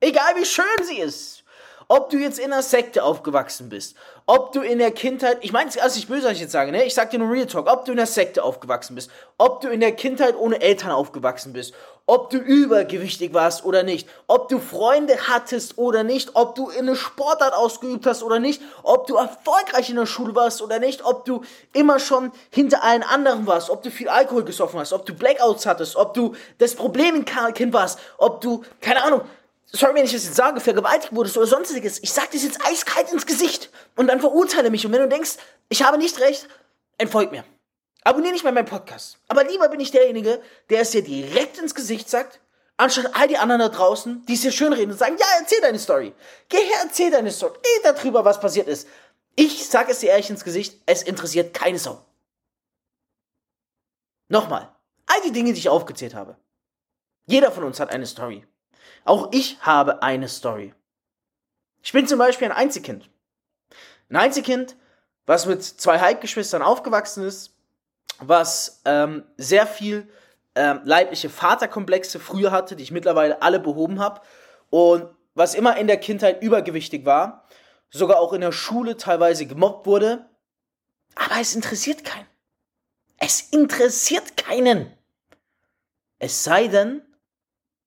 Egal 0.00 0.36
wie 0.36 0.46
schön 0.46 0.84
sie 0.84 0.98
ist. 0.98 1.43
Ob 1.88 2.10
du 2.10 2.16
jetzt 2.16 2.38
in 2.38 2.52
einer 2.52 2.62
Sekte 2.62 3.02
aufgewachsen 3.02 3.68
bist, 3.68 3.96
ob 4.26 4.52
du 4.52 4.62
in 4.62 4.78
der 4.78 4.90
Kindheit, 4.90 5.38
ich 5.42 5.52
meine, 5.52 5.70
also 5.82 5.98
ich 5.98 6.08
böse 6.08 6.28
euch 6.28 6.40
jetzt 6.40 6.52
sagen, 6.52 6.70
ne? 6.70 6.84
Ich 6.84 6.94
sag 6.94 7.10
dir 7.10 7.18
nur 7.18 7.30
Real 7.30 7.46
Talk, 7.46 7.70
ob 7.70 7.84
du 7.84 7.92
in 7.92 7.98
einer 7.98 8.06
Sekte 8.06 8.42
aufgewachsen 8.42 8.94
bist, 8.94 9.10
ob 9.36 9.60
du 9.60 9.68
in 9.68 9.80
der 9.80 9.92
Kindheit 9.92 10.34
ohne 10.36 10.60
Eltern 10.62 10.92
aufgewachsen 10.92 11.52
bist, 11.52 11.74
ob 12.06 12.30
du 12.30 12.38
übergewichtig 12.38 13.34
warst 13.34 13.64
oder 13.64 13.82
nicht, 13.82 14.08
ob 14.26 14.48
du 14.48 14.58
Freunde 14.58 15.16
hattest 15.28 15.76
oder 15.76 16.04
nicht, 16.04 16.30
ob 16.34 16.54
du 16.54 16.70
in 16.70 16.80
eine 16.80 16.96
Sportart 16.96 17.54
ausgeübt 17.54 18.06
hast 18.06 18.22
oder 18.22 18.38
nicht, 18.38 18.62
ob 18.82 19.06
du 19.06 19.16
erfolgreich 19.16 19.90
in 19.90 19.96
der 19.96 20.06
Schule 20.06 20.34
warst 20.34 20.62
oder 20.62 20.78
nicht, 20.78 21.04
ob 21.04 21.24
du 21.24 21.42
immer 21.72 21.98
schon 21.98 22.32
hinter 22.50 22.82
allen 22.82 23.02
anderen 23.02 23.46
warst, 23.46 23.68
ob 23.68 23.82
du 23.82 23.90
viel 23.90 24.08
Alkohol 24.08 24.44
gesoffen 24.44 24.80
hast, 24.80 24.92
ob 24.92 25.04
du 25.04 25.14
Blackouts 25.14 25.66
hattest, 25.66 25.96
ob 25.96 26.14
du 26.14 26.34
das 26.58 26.74
Problemkind 26.74 27.72
warst, 27.72 27.98
ob 28.18 28.40
du, 28.40 28.62
keine 28.80 29.02
Ahnung, 29.02 29.22
sorry, 29.66 29.94
wenn 29.94 30.04
ich 30.04 30.12
das 30.12 30.24
jetzt 30.24 30.36
sage, 30.36 30.60
vergewaltigt 30.60 31.14
wurdest 31.14 31.36
oder 31.36 31.46
sonstiges, 31.46 32.02
ich 32.02 32.12
sag 32.12 32.30
das 32.30 32.42
jetzt 32.42 32.64
eiskalt 32.64 33.12
ins 33.12 33.26
Gesicht 33.26 33.70
und 33.96 34.06
dann 34.06 34.20
verurteile 34.20 34.70
mich. 34.70 34.86
Und 34.86 34.92
wenn 34.92 35.02
du 35.02 35.08
denkst, 35.08 35.36
ich 35.68 35.82
habe 35.82 35.98
nicht 35.98 36.20
recht, 36.20 36.48
entfolg 36.98 37.30
mir. 37.30 37.44
Abonniere 38.04 38.32
nicht 38.32 38.44
mehr 38.44 38.52
meinen 38.52 38.66
Podcast. 38.66 39.18
Aber 39.28 39.44
lieber 39.44 39.68
bin 39.68 39.80
ich 39.80 39.90
derjenige, 39.90 40.42
der 40.68 40.82
es 40.82 40.90
dir 40.90 41.02
direkt 41.02 41.58
ins 41.58 41.74
Gesicht 41.74 42.10
sagt, 42.10 42.40
anstatt 42.76 43.16
all 43.16 43.28
die 43.28 43.38
anderen 43.38 43.60
da 43.60 43.68
draußen, 43.70 44.24
die 44.26 44.34
es 44.34 44.42
dir 44.42 44.52
schön 44.52 44.72
reden 44.72 44.92
und 44.92 44.98
sagen, 44.98 45.16
ja, 45.18 45.26
erzähl 45.40 45.60
deine 45.60 45.78
Story. 45.78 46.12
Geh 46.48 46.58
her, 46.58 46.80
erzähl 46.82 47.10
deine 47.10 47.30
Story. 47.30 47.54
Red 47.56 47.96
darüber, 47.96 48.24
was 48.24 48.40
passiert 48.40 48.68
ist. 48.68 48.86
Ich 49.36 49.66
sage 49.66 49.92
es 49.92 50.00
dir 50.00 50.10
ehrlich 50.10 50.30
ins 50.30 50.44
Gesicht, 50.44 50.80
es 50.86 51.02
interessiert 51.02 51.54
keine 51.54 51.78
Sau. 51.78 52.04
Nochmal, 54.28 54.74
all 55.06 55.20
die 55.22 55.32
Dinge, 55.32 55.52
die 55.52 55.58
ich 55.58 55.68
aufgezählt 55.68 56.14
habe. 56.14 56.36
Jeder 57.26 57.50
von 57.50 57.64
uns 57.64 57.80
hat 57.80 57.90
eine 57.90 58.06
Story. 58.06 58.46
Auch 59.04 59.28
ich 59.32 59.58
habe 59.60 60.02
eine 60.02 60.28
Story. 60.28 60.74
Ich 61.82 61.92
bin 61.92 62.06
zum 62.06 62.18
Beispiel 62.18 62.48
ein 62.48 62.56
Einzelkind. 62.56 63.10
Ein 64.08 64.16
Einzelkind, 64.16 64.76
was 65.26 65.46
mit 65.46 65.62
zwei 65.62 66.00
Halbgeschwistern 66.00 66.62
aufgewachsen 66.62 67.24
ist. 67.24 67.50
was 68.20 68.80
ähm, 68.84 69.24
sehr 69.36 69.66
viel 69.66 70.08
ähm, 70.54 70.80
leibliche 70.84 71.28
Vaterkomplexe 71.28 72.20
früher 72.20 72.52
hatte, 72.52 72.76
die 72.76 72.82
ich 72.82 72.92
mittlerweile 72.92 73.42
alle 73.42 73.58
behoben 73.58 74.00
habe. 74.00 74.20
Und 74.70 75.08
was 75.34 75.54
immer 75.54 75.76
in 75.76 75.88
der 75.88 75.96
Kindheit 75.96 76.42
übergewichtig 76.42 77.04
war, 77.04 77.44
sogar 77.90 78.18
auch 78.20 78.32
in 78.32 78.40
der 78.40 78.52
Schule 78.52 78.96
teilweise 78.96 79.46
gemobbt 79.46 79.86
wurde. 79.86 80.26
Aber 81.16 81.40
es 81.40 81.54
interessiert 81.54 82.04
keinen. 82.04 82.26
Es 83.18 83.40
interessiert 83.40 84.36
keinen. 84.36 84.92
Es 86.18 86.44
sei 86.44 86.68
denn, 86.68 87.02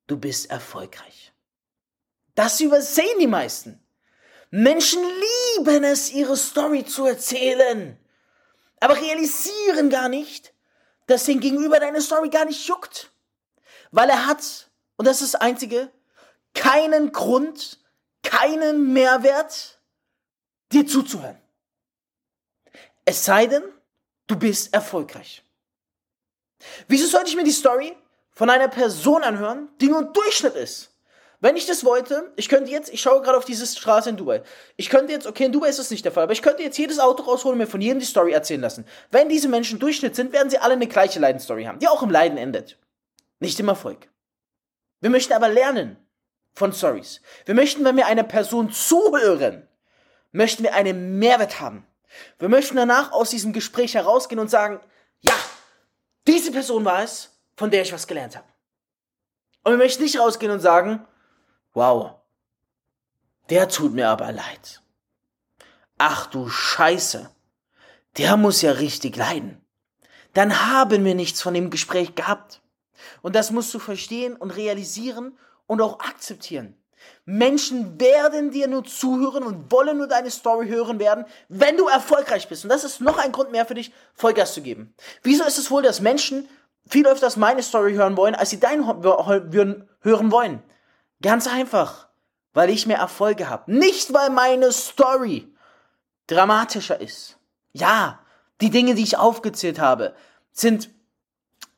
du 0.08 0.18
bist 0.18 0.50
erfolgreich. 0.50 1.34
Das 2.36 2.60
übersehen 2.60 3.20
die 3.20 3.28
meisten. 3.28 3.84
Menschen 4.50 5.04
lieben 5.04 5.84
es, 5.84 6.12
ihre 6.12 6.38
Story 6.38 6.86
zu 6.86 7.06
erzählen, 7.06 8.00
aber 8.80 8.96
realisieren 8.96 9.90
gar 9.90 10.08
nicht, 10.08 10.54
dass 11.08 11.26
den 11.26 11.40
Gegenüber 11.40 11.80
deine 11.80 12.02
Story 12.02 12.30
gar 12.30 12.46
nicht 12.46 12.68
juckt. 12.68 13.12
Weil 13.92 14.10
er 14.10 14.28
hat, 14.28 14.70
und 14.96 15.06
das 15.06 15.22
ist 15.22 15.34
das 15.34 15.42
Einzige, 15.42 15.92
keinen 16.54 17.12
Grund, 17.12 17.80
keinen 18.24 18.94
Mehrwert, 18.94 19.80
dir 20.72 20.86
zuzuhören. 20.86 21.42
Es 23.06 23.24
sei 23.24 23.48
denn, 23.48 23.64
du 24.28 24.36
bist 24.38 24.74
erfolgreich. 24.74 25.44
Wieso 26.88 27.08
sollte 27.08 27.30
ich 27.30 27.36
mir 27.36 27.44
die 27.44 27.52
Story 27.52 27.96
von 28.38 28.52
einer 28.52 28.68
Person 28.68 29.24
anhören, 29.24 29.68
die 29.82 29.88
nur 29.88 29.98
ein 29.98 30.14
Durchschnitt 30.14 30.54
ist? 30.54 30.92
Wenn 31.40 31.58
ich 31.58 31.66
das 31.66 31.84
wollte, 31.84 32.32
ich 32.36 32.50
könnte 32.50 32.70
jetzt, 32.70 32.94
ich 32.94 33.02
schaue 33.02 33.24
gerade 33.24 33.36
auf 33.36 33.46
diese 33.46 33.66
Straße 33.66 34.12
in 34.12 34.18
Dubai. 34.18 34.44
Ich 34.76 34.92
könnte 34.92 35.12
jetzt, 35.12 35.26
okay, 35.26 35.46
in 35.46 35.52
Dubai 35.52 35.70
ist 35.70 35.80
das 35.80 35.90
nicht 35.90 36.06
der 36.06 36.12
Fall, 36.12 36.24
aber 36.24 36.34
ich 36.34 36.44
könnte 36.44 36.62
jetzt 36.62 36.78
jedes 36.78 37.00
Auto 37.00 37.24
rausholen 37.24 37.54
und 37.54 37.58
mir 37.58 37.68
von 37.68 37.82
jedem 37.82 38.00
die 38.00 38.06
Story 38.06 38.34
erzählen 38.34 38.62
lassen. 38.62 38.86
Wenn 39.10 39.28
diese 39.28 39.50
Menschen 39.50 39.80
Durchschnitt 39.80 40.16
sind, 40.16 40.34
werden 40.34 40.52
sie 40.52 40.60
alle 40.60 40.74
eine 40.74 40.86
gleiche 40.86 41.20
Leidenstory 41.20 41.64
haben, 41.64 41.80
die 41.80 41.88
auch 41.88 42.04
im 42.04 42.12
Leiden 42.12 42.38
endet. 42.38 42.78
Nicht 43.40 43.60
im 43.60 43.70
Erfolg. 43.70 44.08
Wir 45.02 45.10
möchten 45.10 45.34
aber 45.34 45.50
lernen 45.50 45.98
von 46.54 46.74
Stories. 46.74 47.22
Wir 47.46 47.56
möchten, 47.56 47.84
wenn 47.86 47.98
wir 47.98 48.06
einer 48.06 48.24
Person 48.24 48.72
zuhören, 48.72 49.68
möchten 50.32 50.62
wir 50.62 50.76
einen 50.76 51.18
Mehrwert 51.18 51.60
haben. 51.60 51.88
Wir 52.38 52.50
möchten 52.50 52.76
danach 52.76 53.14
aus 53.14 53.32
diesem 53.32 53.52
Gespräch 53.52 53.96
herausgehen 53.96 54.40
und 54.40 54.52
sagen, 54.52 54.80
ja, 55.22 55.34
diese 56.28 56.52
Person 56.52 56.86
war 56.86 57.02
es, 57.02 57.37
von 57.58 57.70
der 57.70 57.82
ich 57.82 57.92
was 57.92 58.08
gelernt 58.08 58.38
habe. 58.38 58.48
Und 59.64 59.74
wir 59.74 59.78
möchten 59.78 60.04
nicht 60.04 60.18
rausgehen 60.18 60.54
und 60.54 60.62
sagen, 60.62 61.06
Wow. 61.78 62.16
Der 63.52 63.70
tut 63.70 63.94
mir 63.94 64.10
aber 64.10 64.32
leid. 64.32 64.82
Ach 66.00 66.26
du 66.26 66.50
Scheiße. 66.50 67.30
Der 68.18 68.36
muss 68.36 68.64
ja 68.64 68.72
richtig 68.72 69.16
leiden. 69.16 69.64
Dann 70.34 70.72
haben 70.72 71.06
wir 71.06 71.14
nichts 71.14 71.42
von 71.42 71.54
dem 71.54 71.70
Gespräch 71.70 72.16
gehabt. 72.16 72.62
Und 73.22 73.36
das 73.36 73.52
musst 73.52 73.72
du 73.76 73.80
verstehen 73.80 74.36
und 74.36 74.50
realisieren 74.52 75.38
und 75.68 75.82
auch 75.82 76.00
akzeptieren. 76.00 76.76
Menschen 77.26 78.00
werden 78.00 78.50
dir 78.50 78.68
nur 78.68 78.84
zuhören 78.84 79.44
und 79.44 79.72
wollen 79.72 80.00
nur 80.00 80.08
deine 80.08 80.32
Story 80.32 80.68
hören 80.68 80.98
werden, 80.98 81.26
wenn 81.48 81.78
du 81.78 81.88
erfolgreich 81.88 82.50
bist. 82.50 82.64
Und 82.64 82.70
das 82.70 82.84
ist 82.84 83.02
noch 83.02 83.20
ein 83.20 83.32
Grund 83.32 83.52
mehr 83.52 83.68
für 83.68 83.76
dich, 83.76 83.94
Vollgas 84.16 84.56
zu 84.56 84.64
geben. 84.64 84.96
Wieso 85.22 85.44
ist 85.44 85.60
es 85.60 85.70
wohl, 85.70 85.84
dass 85.84 86.02
Menschen 86.02 86.50
viel 86.88 87.08
öfters 87.08 87.38
meine 87.38 87.64
Story 87.64 87.94
hören 87.94 88.18
wollen, 88.18 88.36
als 88.36 88.50
sie 88.50 88.60
deinen 88.60 88.86
hören 88.86 90.32
wollen? 90.32 90.64
Ganz 91.22 91.48
einfach, 91.48 92.08
weil 92.54 92.70
ich 92.70 92.88
mehr 92.88 93.00
Erfolge 93.00 93.50
habe. 93.50 93.72
Nicht, 93.72 94.14
weil 94.14 94.30
meine 94.30 94.72
Story 94.72 95.48
dramatischer 96.28 97.00
ist. 97.00 97.38
Ja, 97.74 98.20
die 98.62 98.70
Dinge, 98.70 98.96
die 98.96 99.04
ich 99.04 99.18
aufgezählt 99.18 99.80
habe, 99.80 100.14
sind 100.52 100.90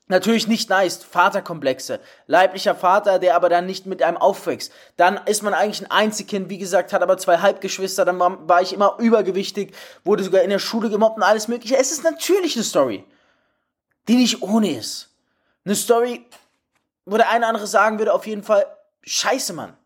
natürlich 0.07 0.47
nicht 0.47 0.69
nice. 0.69 1.03
Vaterkomplexe. 1.03 1.99
Leiblicher 2.27 2.75
Vater, 2.75 3.19
der 3.19 3.35
aber 3.35 3.47
dann 3.47 3.65
nicht 3.65 3.85
mit 3.85 4.03
einem 4.03 4.17
aufwächst. 4.17 4.73
Dann 4.97 5.19
ist 5.25 5.43
man 5.43 5.53
eigentlich 5.53 5.81
ein 5.81 5.91
Einzelkind, 5.91 6.49
wie 6.49 6.57
gesagt, 6.57 6.91
hat 6.91 7.01
aber 7.01 7.17
zwei 7.17 7.37
Halbgeschwister, 7.37 8.03
dann 8.05 8.19
war 8.19 8.61
ich 8.61 8.73
immer 8.73 8.97
übergewichtig, 8.99 9.73
wurde 10.03 10.23
sogar 10.23 10.41
in 10.41 10.49
der 10.49 10.59
Schule 10.59 10.89
gemobbt 10.89 11.17
und 11.17 11.23
alles 11.23 11.47
mögliche. 11.47 11.77
Es 11.77 11.91
ist 11.91 12.03
natürlich 12.03 12.55
eine 12.55 12.65
Story, 12.65 13.05
die 14.09 14.15
nicht 14.15 14.41
ohne 14.41 14.75
ist. 14.75 15.15
Eine 15.63 15.75
Story, 15.75 16.25
wo 17.05 17.15
der 17.15 17.29
eine 17.29 17.45
oder 17.45 17.49
andere 17.49 17.67
sagen 17.67 17.99
würde, 17.99 18.11
auf 18.11 18.25
jeden 18.25 18.41
Fall, 18.41 18.65
Scheiße, 19.03 19.53
Mann. 19.53 19.77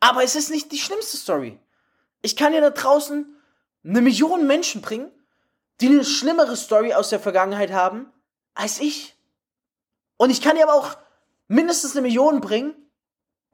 Aber 0.00 0.24
es 0.24 0.34
ist 0.34 0.50
nicht 0.50 0.72
die 0.72 0.78
schlimmste 0.78 1.16
Story. 1.16 1.58
Ich 2.20 2.34
kann 2.34 2.52
dir 2.52 2.60
da 2.60 2.70
draußen 2.70 3.32
eine 3.84 4.00
Million 4.00 4.48
Menschen 4.48 4.82
bringen, 4.82 5.08
die 5.80 5.86
eine 5.86 6.04
schlimmere 6.04 6.56
Story 6.56 6.94
aus 6.94 7.10
der 7.10 7.20
Vergangenheit 7.20 7.70
haben 7.70 8.12
als 8.54 8.80
ich. 8.80 9.14
Und 10.16 10.30
ich 10.30 10.42
kann 10.42 10.56
dir 10.56 10.64
aber 10.64 10.74
auch 10.74 10.96
mindestens 11.46 11.92
eine 11.92 12.02
Million 12.02 12.40
bringen, 12.40 12.74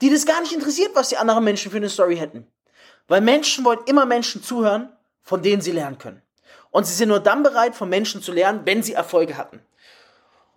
die 0.00 0.08
das 0.08 0.24
gar 0.24 0.40
nicht 0.40 0.54
interessiert, 0.54 0.94
was 0.94 1.10
die 1.10 1.18
anderen 1.18 1.44
Menschen 1.44 1.70
für 1.70 1.76
eine 1.76 1.90
Story 1.90 2.16
hätten. 2.16 2.50
Weil 3.06 3.20
Menschen 3.20 3.66
wollen 3.66 3.80
immer 3.84 4.06
Menschen 4.06 4.42
zuhören, 4.42 4.96
von 5.22 5.42
denen 5.42 5.60
sie 5.60 5.72
lernen 5.72 5.98
können. 5.98 6.22
Und 6.72 6.86
sie 6.86 6.94
sind 6.94 7.10
nur 7.10 7.20
dann 7.20 7.44
bereit, 7.44 7.76
von 7.76 7.88
Menschen 7.88 8.22
zu 8.22 8.32
lernen, 8.32 8.62
wenn 8.64 8.82
sie 8.82 8.94
Erfolge 8.94 9.36
hatten. 9.36 9.60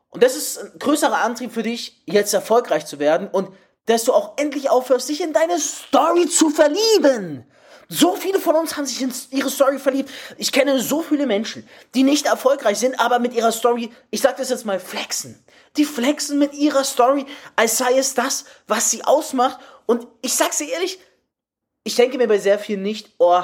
Und 0.10 0.24
das 0.24 0.36
ist 0.36 0.58
ein 0.58 0.80
größerer 0.80 1.18
Antrieb 1.18 1.52
für 1.52 1.62
dich, 1.62 2.02
jetzt 2.06 2.34
erfolgreich 2.34 2.86
zu 2.86 3.00
werden. 3.00 3.28
Und 3.28 3.50
dass 3.86 4.06
du 4.06 4.14
auch 4.14 4.38
endlich 4.38 4.70
aufhörst, 4.70 5.10
dich 5.10 5.22
in 5.22 5.34
deine 5.34 5.60
Story 5.60 6.28
zu 6.28 6.50
verlieben. 6.50 7.46
So 7.88 8.16
viele 8.16 8.40
von 8.40 8.56
uns 8.56 8.78
haben 8.78 8.86
sich 8.86 9.02
in 9.02 9.14
ihre 9.30 9.50
Story 9.50 9.78
verliebt. 9.78 10.10
Ich 10.38 10.52
kenne 10.52 10.80
so 10.80 11.02
viele 11.02 11.28
Menschen, 11.28 11.68
die 11.94 12.04
nicht 12.04 12.26
erfolgreich 12.26 12.80
sind, 12.80 13.00
aber 13.00 13.20
mit 13.20 13.34
ihrer 13.34 13.52
Story, 13.52 13.92
ich 14.10 14.22
sag 14.22 14.38
das 14.38 14.50
jetzt 14.50 14.66
mal, 14.66 14.80
flexen. 14.80 15.44
Die 15.78 15.86
flexen 15.86 16.40
mit 16.40 16.54
ihrer 16.54 16.84
Story, 16.84 17.26
als 17.56 17.78
sei 17.78 17.98
es 17.98 18.16
das, 18.16 18.46
was 18.68 18.90
sie 18.90 19.04
ausmacht. 19.04 19.60
Und 19.86 20.08
ich 20.22 20.34
sag's 20.34 20.58
dir 20.58 20.70
ehrlich, 20.70 21.00
ich 21.84 21.96
denke 21.96 22.18
mir 22.18 22.28
bei 22.28 22.40
sehr 22.40 22.58
vielen 22.58 22.82
nicht, 22.82 23.12
oh, 23.20 23.44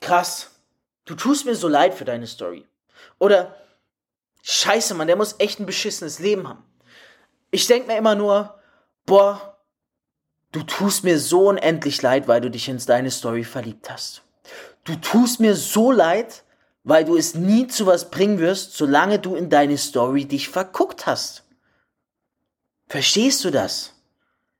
krass, 0.00 0.50
du 1.08 1.14
tust 1.14 1.44
mir 1.44 1.54
so 1.54 1.68
leid 1.68 1.94
für 1.94 2.04
deine 2.04 2.26
Story. 2.26 2.66
Oder, 3.18 3.56
scheiße, 4.42 4.94
Mann, 4.94 5.08
der 5.08 5.16
muss 5.16 5.36
echt 5.38 5.60
ein 5.60 5.66
beschissenes 5.66 6.18
Leben 6.18 6.48
haben. 6.48 6.64
Ich 7.50 7.66
denke 7.66 7.88
mir 7.88 7.98
immer 7.98 8.14
nur, 8.14 8.60
boah, 9.06 9.58
Du 10.50 10.62
tust 10.62 11.04
mir 11.04 11.18
so 11.18 11.48
unendlich 11.48 12.00
leid, 12.00 12.26
weil 12.26 12.40
du 12.40 12.50
dich 12.50 12.68
in 12.68 12.78
deine 12.78 13.10
Story 13.10 13.44
verliebt 13.44 13.90
hast. 13.90 14.22
Du 14.84 14.96
tust 14.96 15.40
mir 15.40 15.54
so 15.54 15.92
leid, 15.92 16.44
weil 16.84 17.04
du 17.04 17.16
es 17.16 17.34
nie 17.34 17.66
zu 17.66 17.84
was 17.84 18.10
bringen 18.10 18.38
wirst, 18.38 18.74
solange 18.74 19.18
du 19.18 19.34
in 19.34 19.50
deine 19.50 19.76
Story 19.76 20.24
dich 20.24 20.48
verguckt 20.48 21.06
hast. 21.06 21.44
Verstehst 22.86 23.44
du 23.44 23.50
das? 23.50 23.92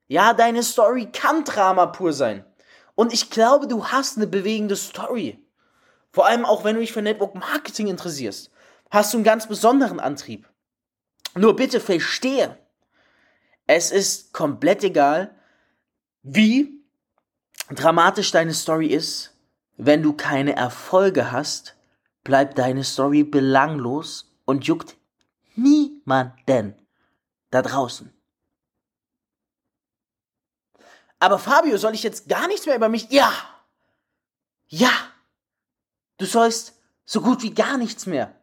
Ja, 0.08 0.34
deine 0.34 0.62
Story 0.62 1.08
kann 1.10 1.44
Drama 1.44 1.86
pur 1.86 2.12
sein. 2.12 2.44
Und 2.94 3.14
ich 3.14 3.30
glaube, 3.30 3.66
du 3.66 3.86
hast 3.86 4.18
eine 4.18 4.26
bewegende 4.26 4.76
Story. 4.76 5.42
Vor 6.12 6.26
allem 6.26 6.44
auch, 6.44 6.64
wenn 6.64 6.74
du 6.74 6.80
dich 6.80 6.92
für 6.92 7.02
Network 7.02 7.34
Marketing 7.34 7.88
interessierst, 7.88 8.50
hast 8.90 9.12
du 9.12 9.18
einen 9.18 9.24
ganz 9.24 9.46
besonderen 9.46 10.00
Antrieb. 10.00 10.48
Nur 11.34 11.54
bitte 11.56 11.80
verstehe, 11.80 12.58
es 13.66 13.90
ist 13.90 14.32
komplett 14.32 14.82
egal, 14.82 15.34
wie 16.22 16.82
dramatisch 17.70 18.30
deine 18.30 18.54
Story 18.54 18.86
ist, 18.86 19.36
wenn 19.76 20.02
du 20.02 20.14
keine 20.14 20.56
Erfolge 20.56 21.30
hast, 21.30 21.76
bleibt 22.24 22.58
deine 22.58 22.82
Story 22.82 23.24
belanglos 23.24 24.34
und 24.44 24.66
juckt 24.66 24.96
niemanden 25.54 26.74
da 27.50 27.62
draußen. 27.62 28.12
Aber 31.20 31.38
Fabio, 31.38 31.76
soll 31.78 31.94
ich 31.94 32.02
jetzt 32.02 32.28
gar 32.28 32.46
nichts 32.48 32.66
mehr 32.66 32.76
über 32.76 32.88
mich? 32.88 33.10
Ja! 33.10 33.32
Ja! 34.68 34.90
Du 36.18 36.26
sollst 36.26 36.74
so 37.04 37.20
gut 37.20 37.42
wie 37.42 37.54
gar 37.54 37.78
nichts 37.78 38.06
mehr 38.06 38.34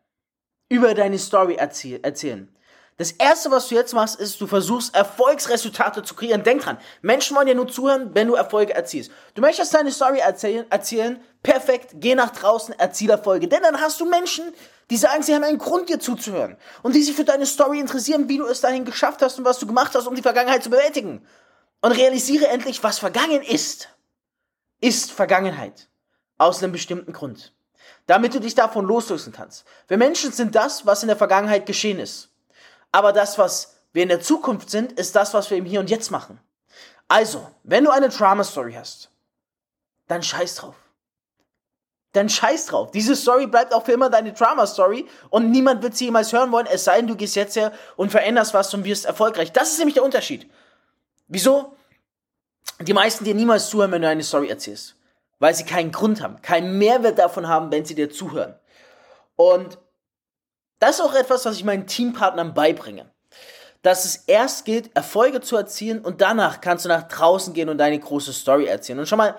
über 0.70 0.94
deine 0.94 1.20
Story 1.20 1.56
erzählen. 1.56 2.52
Das 2.98 3.12
erste, 3.12 3.52
was 3.52 3.68
du 3.68 3.76
jetzt 3.76 3.94
machst, 3.94 4.18
ist, 4.22 4.40
du 4.40 4.48
versuchst 4.48 4.96
Erfolgsresultate 4.96 6.02
zu 6.04 6.16
kreieren. 6.16 6.44
Denk 6.44 6.62
dran, 6.62 6.78
Menschen 7.02 7.36
wollen 7.36 7.48
dir 7.48 7.56
nur 7.56 7.68
zuhören, 7.68 8.12
wenn 8.14 8.28
du 8.28 8.36
Erfolge 8.36 8.74
erzielst. 8.74 9.12
Du 9.34 9.42
möchtest 9.42 9.74
deine 9.74 9.92
Story 9.92 10.20
erzählen, 10.20 10.66
erzählen, 10.72 11.22
perfekt, 11.44 11.92
geh 11.96 12.16
nach 12.16 12.32
draußen, 12.32 12.74
erziel 12.80 13.10
Erfolge. 13.10 13.50
Denn 13.50 13.62
dann 13.64 13.82
hast 13.82 14.00
du 14.00 14.06
Menschen, 14.06 14.54
die 14.90 14.96
sagen, 14.96 15.24
sie 15.24 15.36
haben 15.36 15.44
einen 15.44 15.58
Grund, 15.58 15.90
dir 15.90 16.00
zuzuhören. 16.00 16.56
Und 16.84 16.96
die 16.96 17.04
sich 17.04 17.16
für 17.16 17.26
deine 17.26 17.46
Story 17.46 17.82
interessieren, 17.82 18.30
wie 18.30 18.38
du 18.38 18.46
es 18.46 18.62
dahin 18.62 18.86
geschafft 18.86 19.22
hast 19.22 19.38
und 19.40 19.46
was 19.46 19.60
du 19.60 19.68
gemacht 19.68 19.94
hast, 19.94 20.08
um 20.08 20.16
die 20.16 20.22
Vergangenheit 20.22 20.64
zu 20.64 20.70
bewältigen. 20.70 21.28
Und 21.82 21.92
realisiere 21.92 22.48
endlich, 22.48 22.82
was 22.82 23.00
vergangen 23.00 23.42
ist. 23.42 23.90
Ist 24.80 25.12
Vergangenheit. 25.12 25.90
Aus 26.38 26.64
einem 26.64 26.72
bestimmten 26.72 27.12
Grund. 27.12 27.55
Damit 28.08 28.34
du 28.34 28.40
dich 28.40 28.56
davon 28.56 28.86
loslösen 28.86 29.34
kannst. 29.34 29.66
Wir 29.88 29.98
Menschen 29.98 30.32
sind 30.32 30.56
das, 30.56 30.86
was 30.86 31.04
in 31.04 31.08
der 31.08 31.18
Vergangenheit 31.18 31.66
geschehen 31.66 32.00
ist. 32.00 32.30
Aber 32.92 33.14
das, 33.14 33.38
was 33.38 33.76
wir 33.94 34.04
in 34.04 34.10
der 34.10 34.22
Zukunft 34.22 34.70
sind, 34.70 34.92
ist 34.94 35.16
das, 35.16 35.34
was 35.34 35.50
wir 35.50 35.58
im 35.58 35.66
Hier 35.66 35.80
und 35.80 35.90
Jetzt 35.90 36.12
machen. 36.12 36.40
Also, 37.08 37.50
wenn 37.64 37.84
du 37.84 37.92
eine 37.92 38.10
Drama-Story 38.10 38.74
hast, 38.74 39.10
dann 40.08 40.22
scheiß 40.24 40.56
drauf. 40.56 40.76
dann 42.16 42.30
scheiß 42.30 42.68
drauf. 42.68 42.92
Diese 42.92 43.16
Story 43.16 43.48
bleibt 43.48 43.74
auch 43.74 43.86
für 43.86 43.92
immer 43.92 44.10
deine 44.10 44.34
Drama-Story 44.34 45.08
und 45.30 45.52
niemand 45.52 45.84
wird 45.84 45.96
sie 45.96 46.06
jemals 46.06 46.32
hören 46.32 46.52
wollen, 46.52 46.68
es 46.68 46.84
sei 46.86 46.98
denn, 46.98 47.08
du 47.08 47.16
gehst 47.16 47.36
jetzt 47.36 47.56
her 47.56 47.72
und 47.96 48.10
veränderst 48.10 48.54
was 48.54 48.74
und 48.74 48.86
wirst 48.86 49.06
erfolgreich. 49.06 49.52
Das 49.52 49.72
ist 49.72 49.80
nämlich 49.80 49.96
der 49.96 50.04
Unterschied. 50.04 50.50
Wieso? 51.28 51.76
Die 52.82 52.94
meisten 52.94 53.26
dir 53.26 53.36
niemals 53.36 53.70
zuhören, 53.70 53.92
wenn 53.92 54.02
du 54.02 54.10
eine 54.10 54.24
Story 54.24 54.50
erzählst. 54.50 54.96
Weil 55.40 55.54
sie 55.54 55.66
keinen 55.66 55.92
Grund 55.92 56.22
haben, 56.22 56.42
keinen 56.42 56.78
Mehrwert 56.78 57.20
davon 57.20 57.48
haben, 57.48 57.72
wenn 57.72 57.86
sie 57.86 57.96
dir 57.96 58.10
zuhören. 58.10 58.56
Und 59.36 59.78
das 60.80 61.00
ist 61.00 61.02
auch 61.02 61.16
etwas, 61.16 61.46
was 61.46 61.58
ich 61.58 61.64
meinen 61.64 61.88
Teampartnern 61.88 62.54
beibringe. 62.54 63.12
Dass 63.82 64.06
es 64.06 64.16
erst 64.28 64.66
gilt, 64.66 64.96
Erfolge 64.96 65.42
zu 65.42 65.56
erzielen 65.58 66.00
und 66.00 66.22
danach 66.22 66.62
kannst 66.62 66.86
du 66.86 66.90
nach 66.90 67.08
draußen 67.08 67.54
gehen 67.54 67.70
und 67.70 67.78
deine 67.78 68.00
große 68.00 68.34
Story 68.34 68.66
erzählen. 68.66 69.00
Und 69.00 69.08
schon 69.08 69.18
mal, 69.18 69.36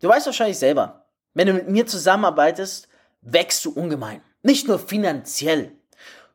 du 0.00 0.08
weißt 0.08 0.26
wahrscheinlich 0.26 0.58
selber, 0.58 1.06
wenn 1.34 1.46
du 1.46 1.52
mit 1.52 1.68
mir 1.68 1.86
zusammenarbeitest, 1.86 2.88
wächst 3.20 3.64
du 3.64 3.70
ungemein. 3.70 4.22
Nicht 4.42 4.68
nur 4.68 4.78
finanziell, 4.78 5.72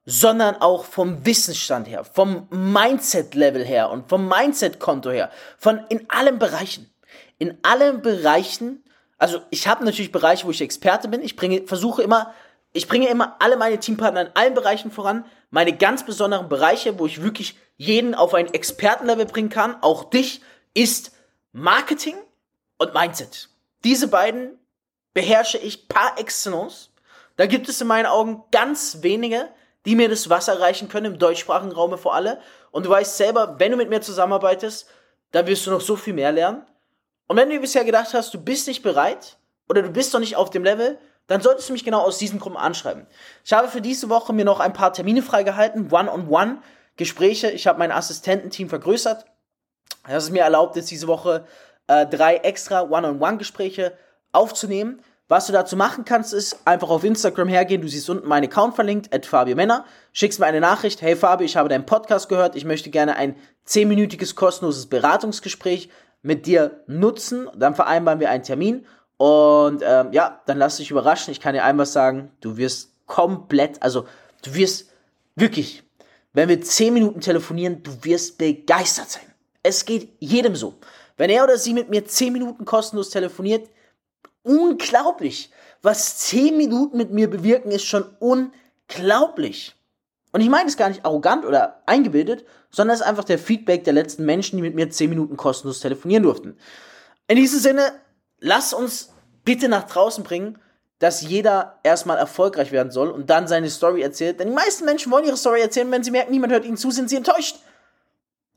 sondern 0.05 0.55
auch 0.55 0.85
vom 0.85 1.25
Wissensstand 1.25 1.87
her, 1.87 2.03
vom 2.03 2.47
Mindset-Level 2.49 3.63
her 3.63 3.89
und 3.91 4.09
vom 4.09 4.27
Mindset-Konto 4.27 5.11
her, 5.11 5.29
von 5.57 5.85
in 5.89 6.09
allen 6.09 6.39
Bereichen. 6.39 6.91
In 7.37 7.57
allen 7.63 8.01
Bereichen, 8.01 8.83
also 9.19 9.41
ich 9.49 9.67
habe 9.67 9.85
natürlich 9.85 10.11
Bereiche, 10.11 10.47
wo 10.47 10.51
ich 10.51 10.61
Experte 10.61 11.09
bin. 11.09 11.21
Ich 11.21 11.35
bringe, 11.35 11.67
versuche 11.67 12.01
immer, 12.01 12.33
ich 12.71 12.87
bringe 12.87 13.09
immer 13.09 13.35
alle 13.39 13.57
meine 13.57 13.79
Teampartner 13.79 14.21
in 14.21 14.35
allen 14.35 14.53
Bereichen 14.53 14.91
voran. 14.91 15.25
Meine 15.51 15.75
ganz 15.75 16.05
besonderen 16.05 16.49
Bereiche, 16.49 16.97
wo 16.97 17.05
ich 17.05 17.21
wirklich 17.21 17.57
jeden 17.75 18.15
auf 18.15 18.33
ein 18.33 18.53
Expertenlevel 18.53 19.25
bringen 19.25 19.49
kann, 19.49 19.75
auch 19.81 20.09
dich, 20.09 20.41
ist 20.73 21.11
Marketing 21.51 22.15
und 22.77 22.93
Mindset. 22.93 23.49
Diese 23.83 24.07
beiden 24.07 24.57
beherrsche 25.13 25.57
ich 25.57 25.89
par 25.89 26.17
excellence. 26.17 26.91
Da 27.35 27.45
gibt 27.45 27.67
es 27.67 27.81
in 27.81 27.87
meinen 27.87 28.05
Augen 28.05 28.43
ganz 28.51 28.99
wenige, 29.01 29.49
die 29.85 29.95
mir 29.95 30.07
das 30.07 30.29
Wasser 30.29 30.61
reichen 30.61 30.87
können, 30.87 31.13
im 31.13 31.19
deutschsprachigen 31.19 31.71
Raum 31.71 31.97
vor 31.97 32.15
allem. 32.15 32.37
Und 32.71 32.85
du 32.85 32.89
weißt 32.89 33.17
selber, 33.17 33.59
wenn 33.59 33.71
du 33.71 33.77
mit 33.77 33.89
mir 33.89 34.01
zusammenarbeitest, 34.01 34.87
dann 35.31 35.47
wirst 35.47 35.65
du 35.65 35.71
noch 35.71 35.81
so 35.81 35.95
viel 35.95 36.13
mehr 36.13 36.31
lernen. 36.31 36.65
Und 37.29 37.37
wenn 37.37 37.49
du 37.51 37.59
bisher 37.59 37.85
gedacht 37.85 38.11
hast, 38.15 38.33
du 38.33 38.41
bist 38.41 38.67
nicht 38.67 38.81
bereit 38.81 39.37
oder 39.69 39.83
du 39.83 39.91
bist 39.91 40.13
noch 40.13 40.19
nicht 40.19 40.35
auf 40.35 40.49
dem 40.49 40.63
Level, 40.63 40.97
dann 41.27 41.41
solltest 41.41 41.69
du 41.69 41.73
mich 41.73 41.85
genau 41.85 42.01
aus 42.01 42.17
diesem 42.17 42.39
Grund 42.39 42.57
anschreiben. 42.57 43.05
Ich 43.45 43.53
habe 43.53 43.67
für 43.67 43.81
diese 43.81 44.09
Woche 44.09 44.33
mir 44.33 44.45
noch 44.45 44.59
ein 44.59 44.73
paar 44.73 44.93
Termine 44.93 45.21
freigehalten, 45.21 45.91
One-on-One, 45.91 46.57
Gespräche. 46.97 47.51
Ich 47.51 47.67
habe 47.67 47.77
mein 47.77 47.91
Assistententeam 47.91 48.67
vergrößert. 48.67 49.25
Das 50.07 50.23
ist 50.23 50.31
mir 50.31 50.41
erlaubt, 50.41 50.75
jetzt 50.75 50.89
diese 50.89 51.05
Woche 51.05 51.45
äh, 51.85 52.07
drei 52.07 52.37
extra 52.37 52.81
One-on-One-Gespräche 52.81 53.93
aufzunehmen. 54.31 55.03
Was 55.27 55.45
du 55.45 55.53
dazu 55.53 55.77
machen 55.77 56.05
kannst, 56.05 56.33
ist 56.33 56.57
einfach 56.65 56.89
auf 56.89 57.03
Instagram 57.03 57.47
hergehen. 57.47 57.83
Du 57.83 57.87
siehst 57.87 58.09
unten 58.09 58.27
meinen 58.27 58.45
Account 58.45 58.73
verlinkt, 58.73 59.13
at 59.13 59.27
Fabio 59.27 59.55
Männer. 59.55 59.85
Schickst 60.13 60.39
mir 60.39 60.47
eine 60.47 60.61
Nachricht. 60.61 61.03
Hey 61.03 61.15
Fabio, 61.15 61.45
ich 61.45 61.55
habe 61.55 61.69
deinen 61.69 61.85
Podcast 61.85 62.27
gehört. 62.27 62.55
Ich 62.55 62.65
möchte 62.65 62.89
gerne 62.89 63.17
ein 63.17 63.35
zehnminütiges 63.65 64.35
kostenloses 64.35 64.87
Beratungsgespräch 64.87 65.91
mit 66.21 66.45
dir 66.45 66.83
nutzen. 66.87 67.49
Dann 67.55 67.75
vereinbaren 67.75 68.19
wir 68.19 68.29
einen 68.29 68.43
Termin. 68.43 68.85
Und 69.17 69.81
ähm, 69.85 70.13
ja, 70.13 70.41
dann 70.45 70.57
lass 70.57 70.77
dich 70.77 70.91
überraschen. 70.91 71.31
Ich 71.31 71.41
kann 71.41 71.53
dir 71.53 71.63
einmal 71.63 71.85
sagen, 71.85 72.31
du 72.41 72.57
wirst 72.57 72.93
komplett, 73.05 73.81
also 73.81 74.07
du 74.43 74.53
wirst 74.53 74.91
wirklich, 75.35 75.83
wenn 76.33 76.47
wir 76.47 76.61
zehn 76.61 76.93
Minuten 76.93 77.19
telefonieren, 77.19 77.83
du 77.83 77.91
wirst 78.03 78.37
begeistert 78.37 79.09
sein. 79.09 79.23
Es 79.63 79.83
geht 79.83 80.13
jedem 80.19 80.55
so. 80.55 80.75
Wenn 81.17 81.29
er 81.29 81.43
oder 81.43 81.57
sie 81.57 81.73
mit 81.73 81.89
mir 81.89 82.05
zehn 82.05 82.31
Minuten 82.31 82.63
kostenlos 82.63 83.09
telefoniert, 83.09 83.69
unglaublich. 84.43 85.51
Was 85.81 86.17
zehn 86.19 86.55
Minuten 86.55 86.97
mit 86.97 87.11
mir 87.11 87.29
bewirken, 87.29 87.71
ist 87.71 87.85
schon 87.85 88.05
unglaublich. 88.19 89.75
Und 90.31 90.41
ich 90.41 90.49
meine 90.49 90.69
es 90.69 90.77
gar 90.77 90.89
nicht 90.89 91.05
arrogant 91.05 91.45
oder 91.45 91.81
eingebildet, 91.85 92.45
sondern 92.69 92.93
es 92.93 93.01
ist 93.01 93.07
einfach 93.07 93.23
der 93.23 93.39
Feedback 93.39 93.83
der 93.83 93.93
letzten 93.93 94.25
Menschen, 94.25 94.57
die 94.57 94.61
mit 94.61 94.75
mir 94.75 94.89
zehn 94.89 95.09
Minuten 95.09 95.37
kostenlos 95.37 95.79
telefonieren 95.79 96.23
durften. 96.23 96.57
In 97.27 97.35
diesem 97.35 97.59
Sinne, 97.59 97.93
lass 98.39 98.73
uns 98.73 99.11
bitte 99.43 99.69
nach 99.69 99.83
draußen 99.83 100.23
bringen, 100.23 100.59
dass 100.99 101.21
jeder 101.21 101.79
erstmal 101.83 102.17
erfolgreich 102.17 102.71
werden 102.71 102.91
soll 102.91 103.09
und 103.09 103.29
dann 103.29 103.47
seine 103.47 103.69
Story 103.69 104.01
erzählt. 104.01 104.39
Denn 104.39 104.49
die 104.49 104.53
meisten 104.53 104.85
Menschen 104.85 105.11
wollen 105.11 105.25
ihre 105.25 105.37
Story 105.37 105.61
erzählen, 105.61 105.89
wenn 105.91 106.03
sie 106.03 106.11
merken, 106.11 106.31
niemand 106.31 106.53
hört 106.53 106.65
ihnen 106.65 106.77
zu, 106.77 106.91
sind 106.91 107.09
sie 107.09 107.15
enttäuscht. 107.15 107.57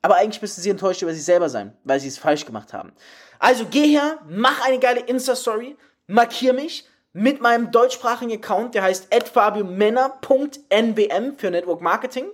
Aber 0.03 0.17
eigentlich 0.17 0.43
müssten 0.43 0.61
sie 0.61 0.71
enttäuscht 0.71 1.03
über 1.03 1.15
sich 1.15 1.25
selber 1.25 1.49
sein, 1.49 1.77
weil 1.85 2.01
sie 2.01 2.09
es 2.09 2.19
falsch 2.19 2.45
gemacht 2.45 2.73
haben. 2.73 2.93
Also 3.39 3.65
geh 3.71 3.87
her, 3.87 4.19
mach 4.29 4.61
eine 4.67 4.81
geile 4.81 5.01
Insta-Story, 5.01 5.77
markier 6.09 6.53
mich 6.53 6.89
mit 7.13 7.41
meinem 7.41 7.71
deutschsprachigen 7.71 8.33
Account, 8.33 8.75
der 8.75 8.83
heißt 8.83 9.09
@fabiomänner.nbm 9.33 11.37
für 11.37 11.51
Network 11.51 11.81
Marketing. 11.81 12.27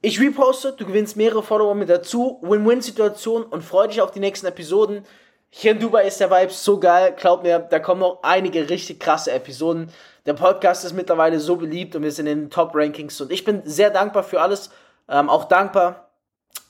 Ich 0.00 0.20
reposte, 0.20 0.72
du 0.72 0.86
gewinnst 0.86 1.16
mehrere 1.16 1.42
Follower 1.42 1.74
mit 1.74 1.88
dazu, 1.88 2.38
Win-Win-Situation 2.42 3.44
und 3.44 3.62
freu 3.62 3.86
dich 3.86 4.00
auf 4.00 4.10
die 4.10 4.20
nächsten 4.20 4.46
Episoden. 4.46 5.04
Hier 5.50 5.72
in 5.72 5.80
Dubai 5.80 6.06
ist 6.06 6.18
der 6.18 6.30
Vibe 6.30 6.50
so 6.50 6.80
geil, 6.80 7.14
glaub 7.16 7.42
mir, 7.42 7.58
da 7.58 7.78
kommen 7.78 8.00
noch 8.00 8.20
einige 8.22 8.70
richtig 8.70 8.98
krasse 8.98 9.32
Episoden. 9.32 9.90
Der 10.24 10.32
Podcast 10.32 10.84
ist 10.84 10.94
mittlerweile 10.94 11.38
so 11.38 11.56
beliebt 11.56 11.94
und 11.94 12.02
wir 12.02 12.10
sind 12.10 12.26
in 12.26 12.40
den 12.40 12.50
Top-Rankings 12.50 13.20
und 13.20 13.30
ich 13.30 13.44
bin 13.44 13.62
sehr 13.64 13.90
dankbar 13.90 14.24
für 14.24 14.40
alles. 14.40 14.70
Ähm, 15.08 15.28
auch 15.28 15.44
dankbar 15.44 16.11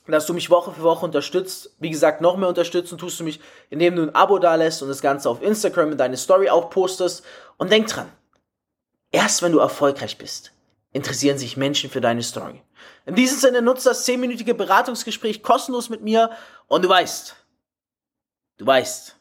dass 0.07 0.25
du 0.25 0.33
mich 0.33 0.49
Woche 0.49 0.71
für 0.71 0.83
Woche 0.83 1.05
unterstützt. 1.05 1.75
Wie 1.79 1.89
gesagt, 1.89 2.21
noch 2.21 2.35
mehr 2.35 2.49
unterstützen 2.49 2.97
tust 2.97 3.19
du 3.19 3.23
mich, 3.23 3.39
indem 3.69 3.95
du 3.95 4.03
ein 4.03 4.15
Abo 4.15 4.37
da 4.39 4.55
lässt 4.55 4.81
und 4.81 4.89
das 4.89 5.01
Ganze 5.01 5.29
auf 5.29 5.41
Instagram 5.41 5.93
in 5.93 5.97
deine 5.97 6.17
Story 6.17 6.49
auch 6.49 6.69
postest. 6.69 7.23
Und 7.57 7.71
denk 7.71 7.87
dran, 7.87 8.11
erst 9.11 9.41
wenn 9.41 9.53
du 9.53 9.59
erfolgreich 9.59 10.17
bist, 10.17 10.51
interessieren 10.91 11.37
sich 11.37 11.57
Menschen 11.57 11.89
für 11.89 12.01
deine 12.01 12.23
Story. 12.23 12.61
In 13.05 13.15
diesem 13.15 13.39
Sinne 13.39 13.61
nutzt 13.61 13.85
das 13.85 14.05
10-minütige 14.07 14.53
Beratungsgespräch 14.53 15.41
kostenlos 15.41 15.89
mit 15.89 16.01
mir 16.01 16.31
und 16.67 16.83
du 16.83 16.89
weißt, 16.89 17.35
du 18.57 18.65
weißt, 18.65 19.15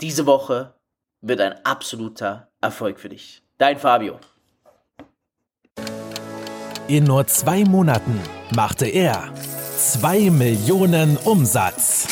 diese 0.00 0.26
Woche 0.26 0.74
wird 1.20 1.40
ein 1.40 1.64
absoluter 1.64 2.50
Erfolg 2.60 3.00
für 3.00 3.08
dich. 3.08 3.42
Dein 3.58 3.78
Fabio. 3.78 4.20
In 6.88 7.04
nur 7.04 7.26
zwei 7.26 7.64
Monaten 7.64 8.18
machte 8.56 8.86
er 8.86 9.24
2 9.78 10.30
Millionen 10.30 11.18
Umsatz. 11.18 12.08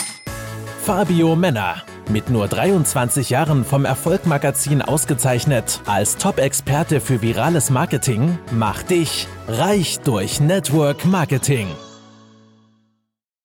Fabio 0.85 1.35
Männer, 1.35 1.77
mit 2.11 2.29
nur 2.29 2.47
23 2.47 3.31
Jahren 3.31 3.65
vom 3.65 3.87
Erfolgmagazin 3.87 4.83
ausgezeichnet 4.83 5.81
als 5.87 6.19
Top-Experte 6.19 7.01
für 7.01 7.23
virales 7.23 7.71
Marketing, 7.71 8.39
macht 8.53 8.91
dich 8.91 9.27
reich 9.49 9.99
durch 10.01 10.41
Network 10.41 11.07
Marketing. 11.07 11.69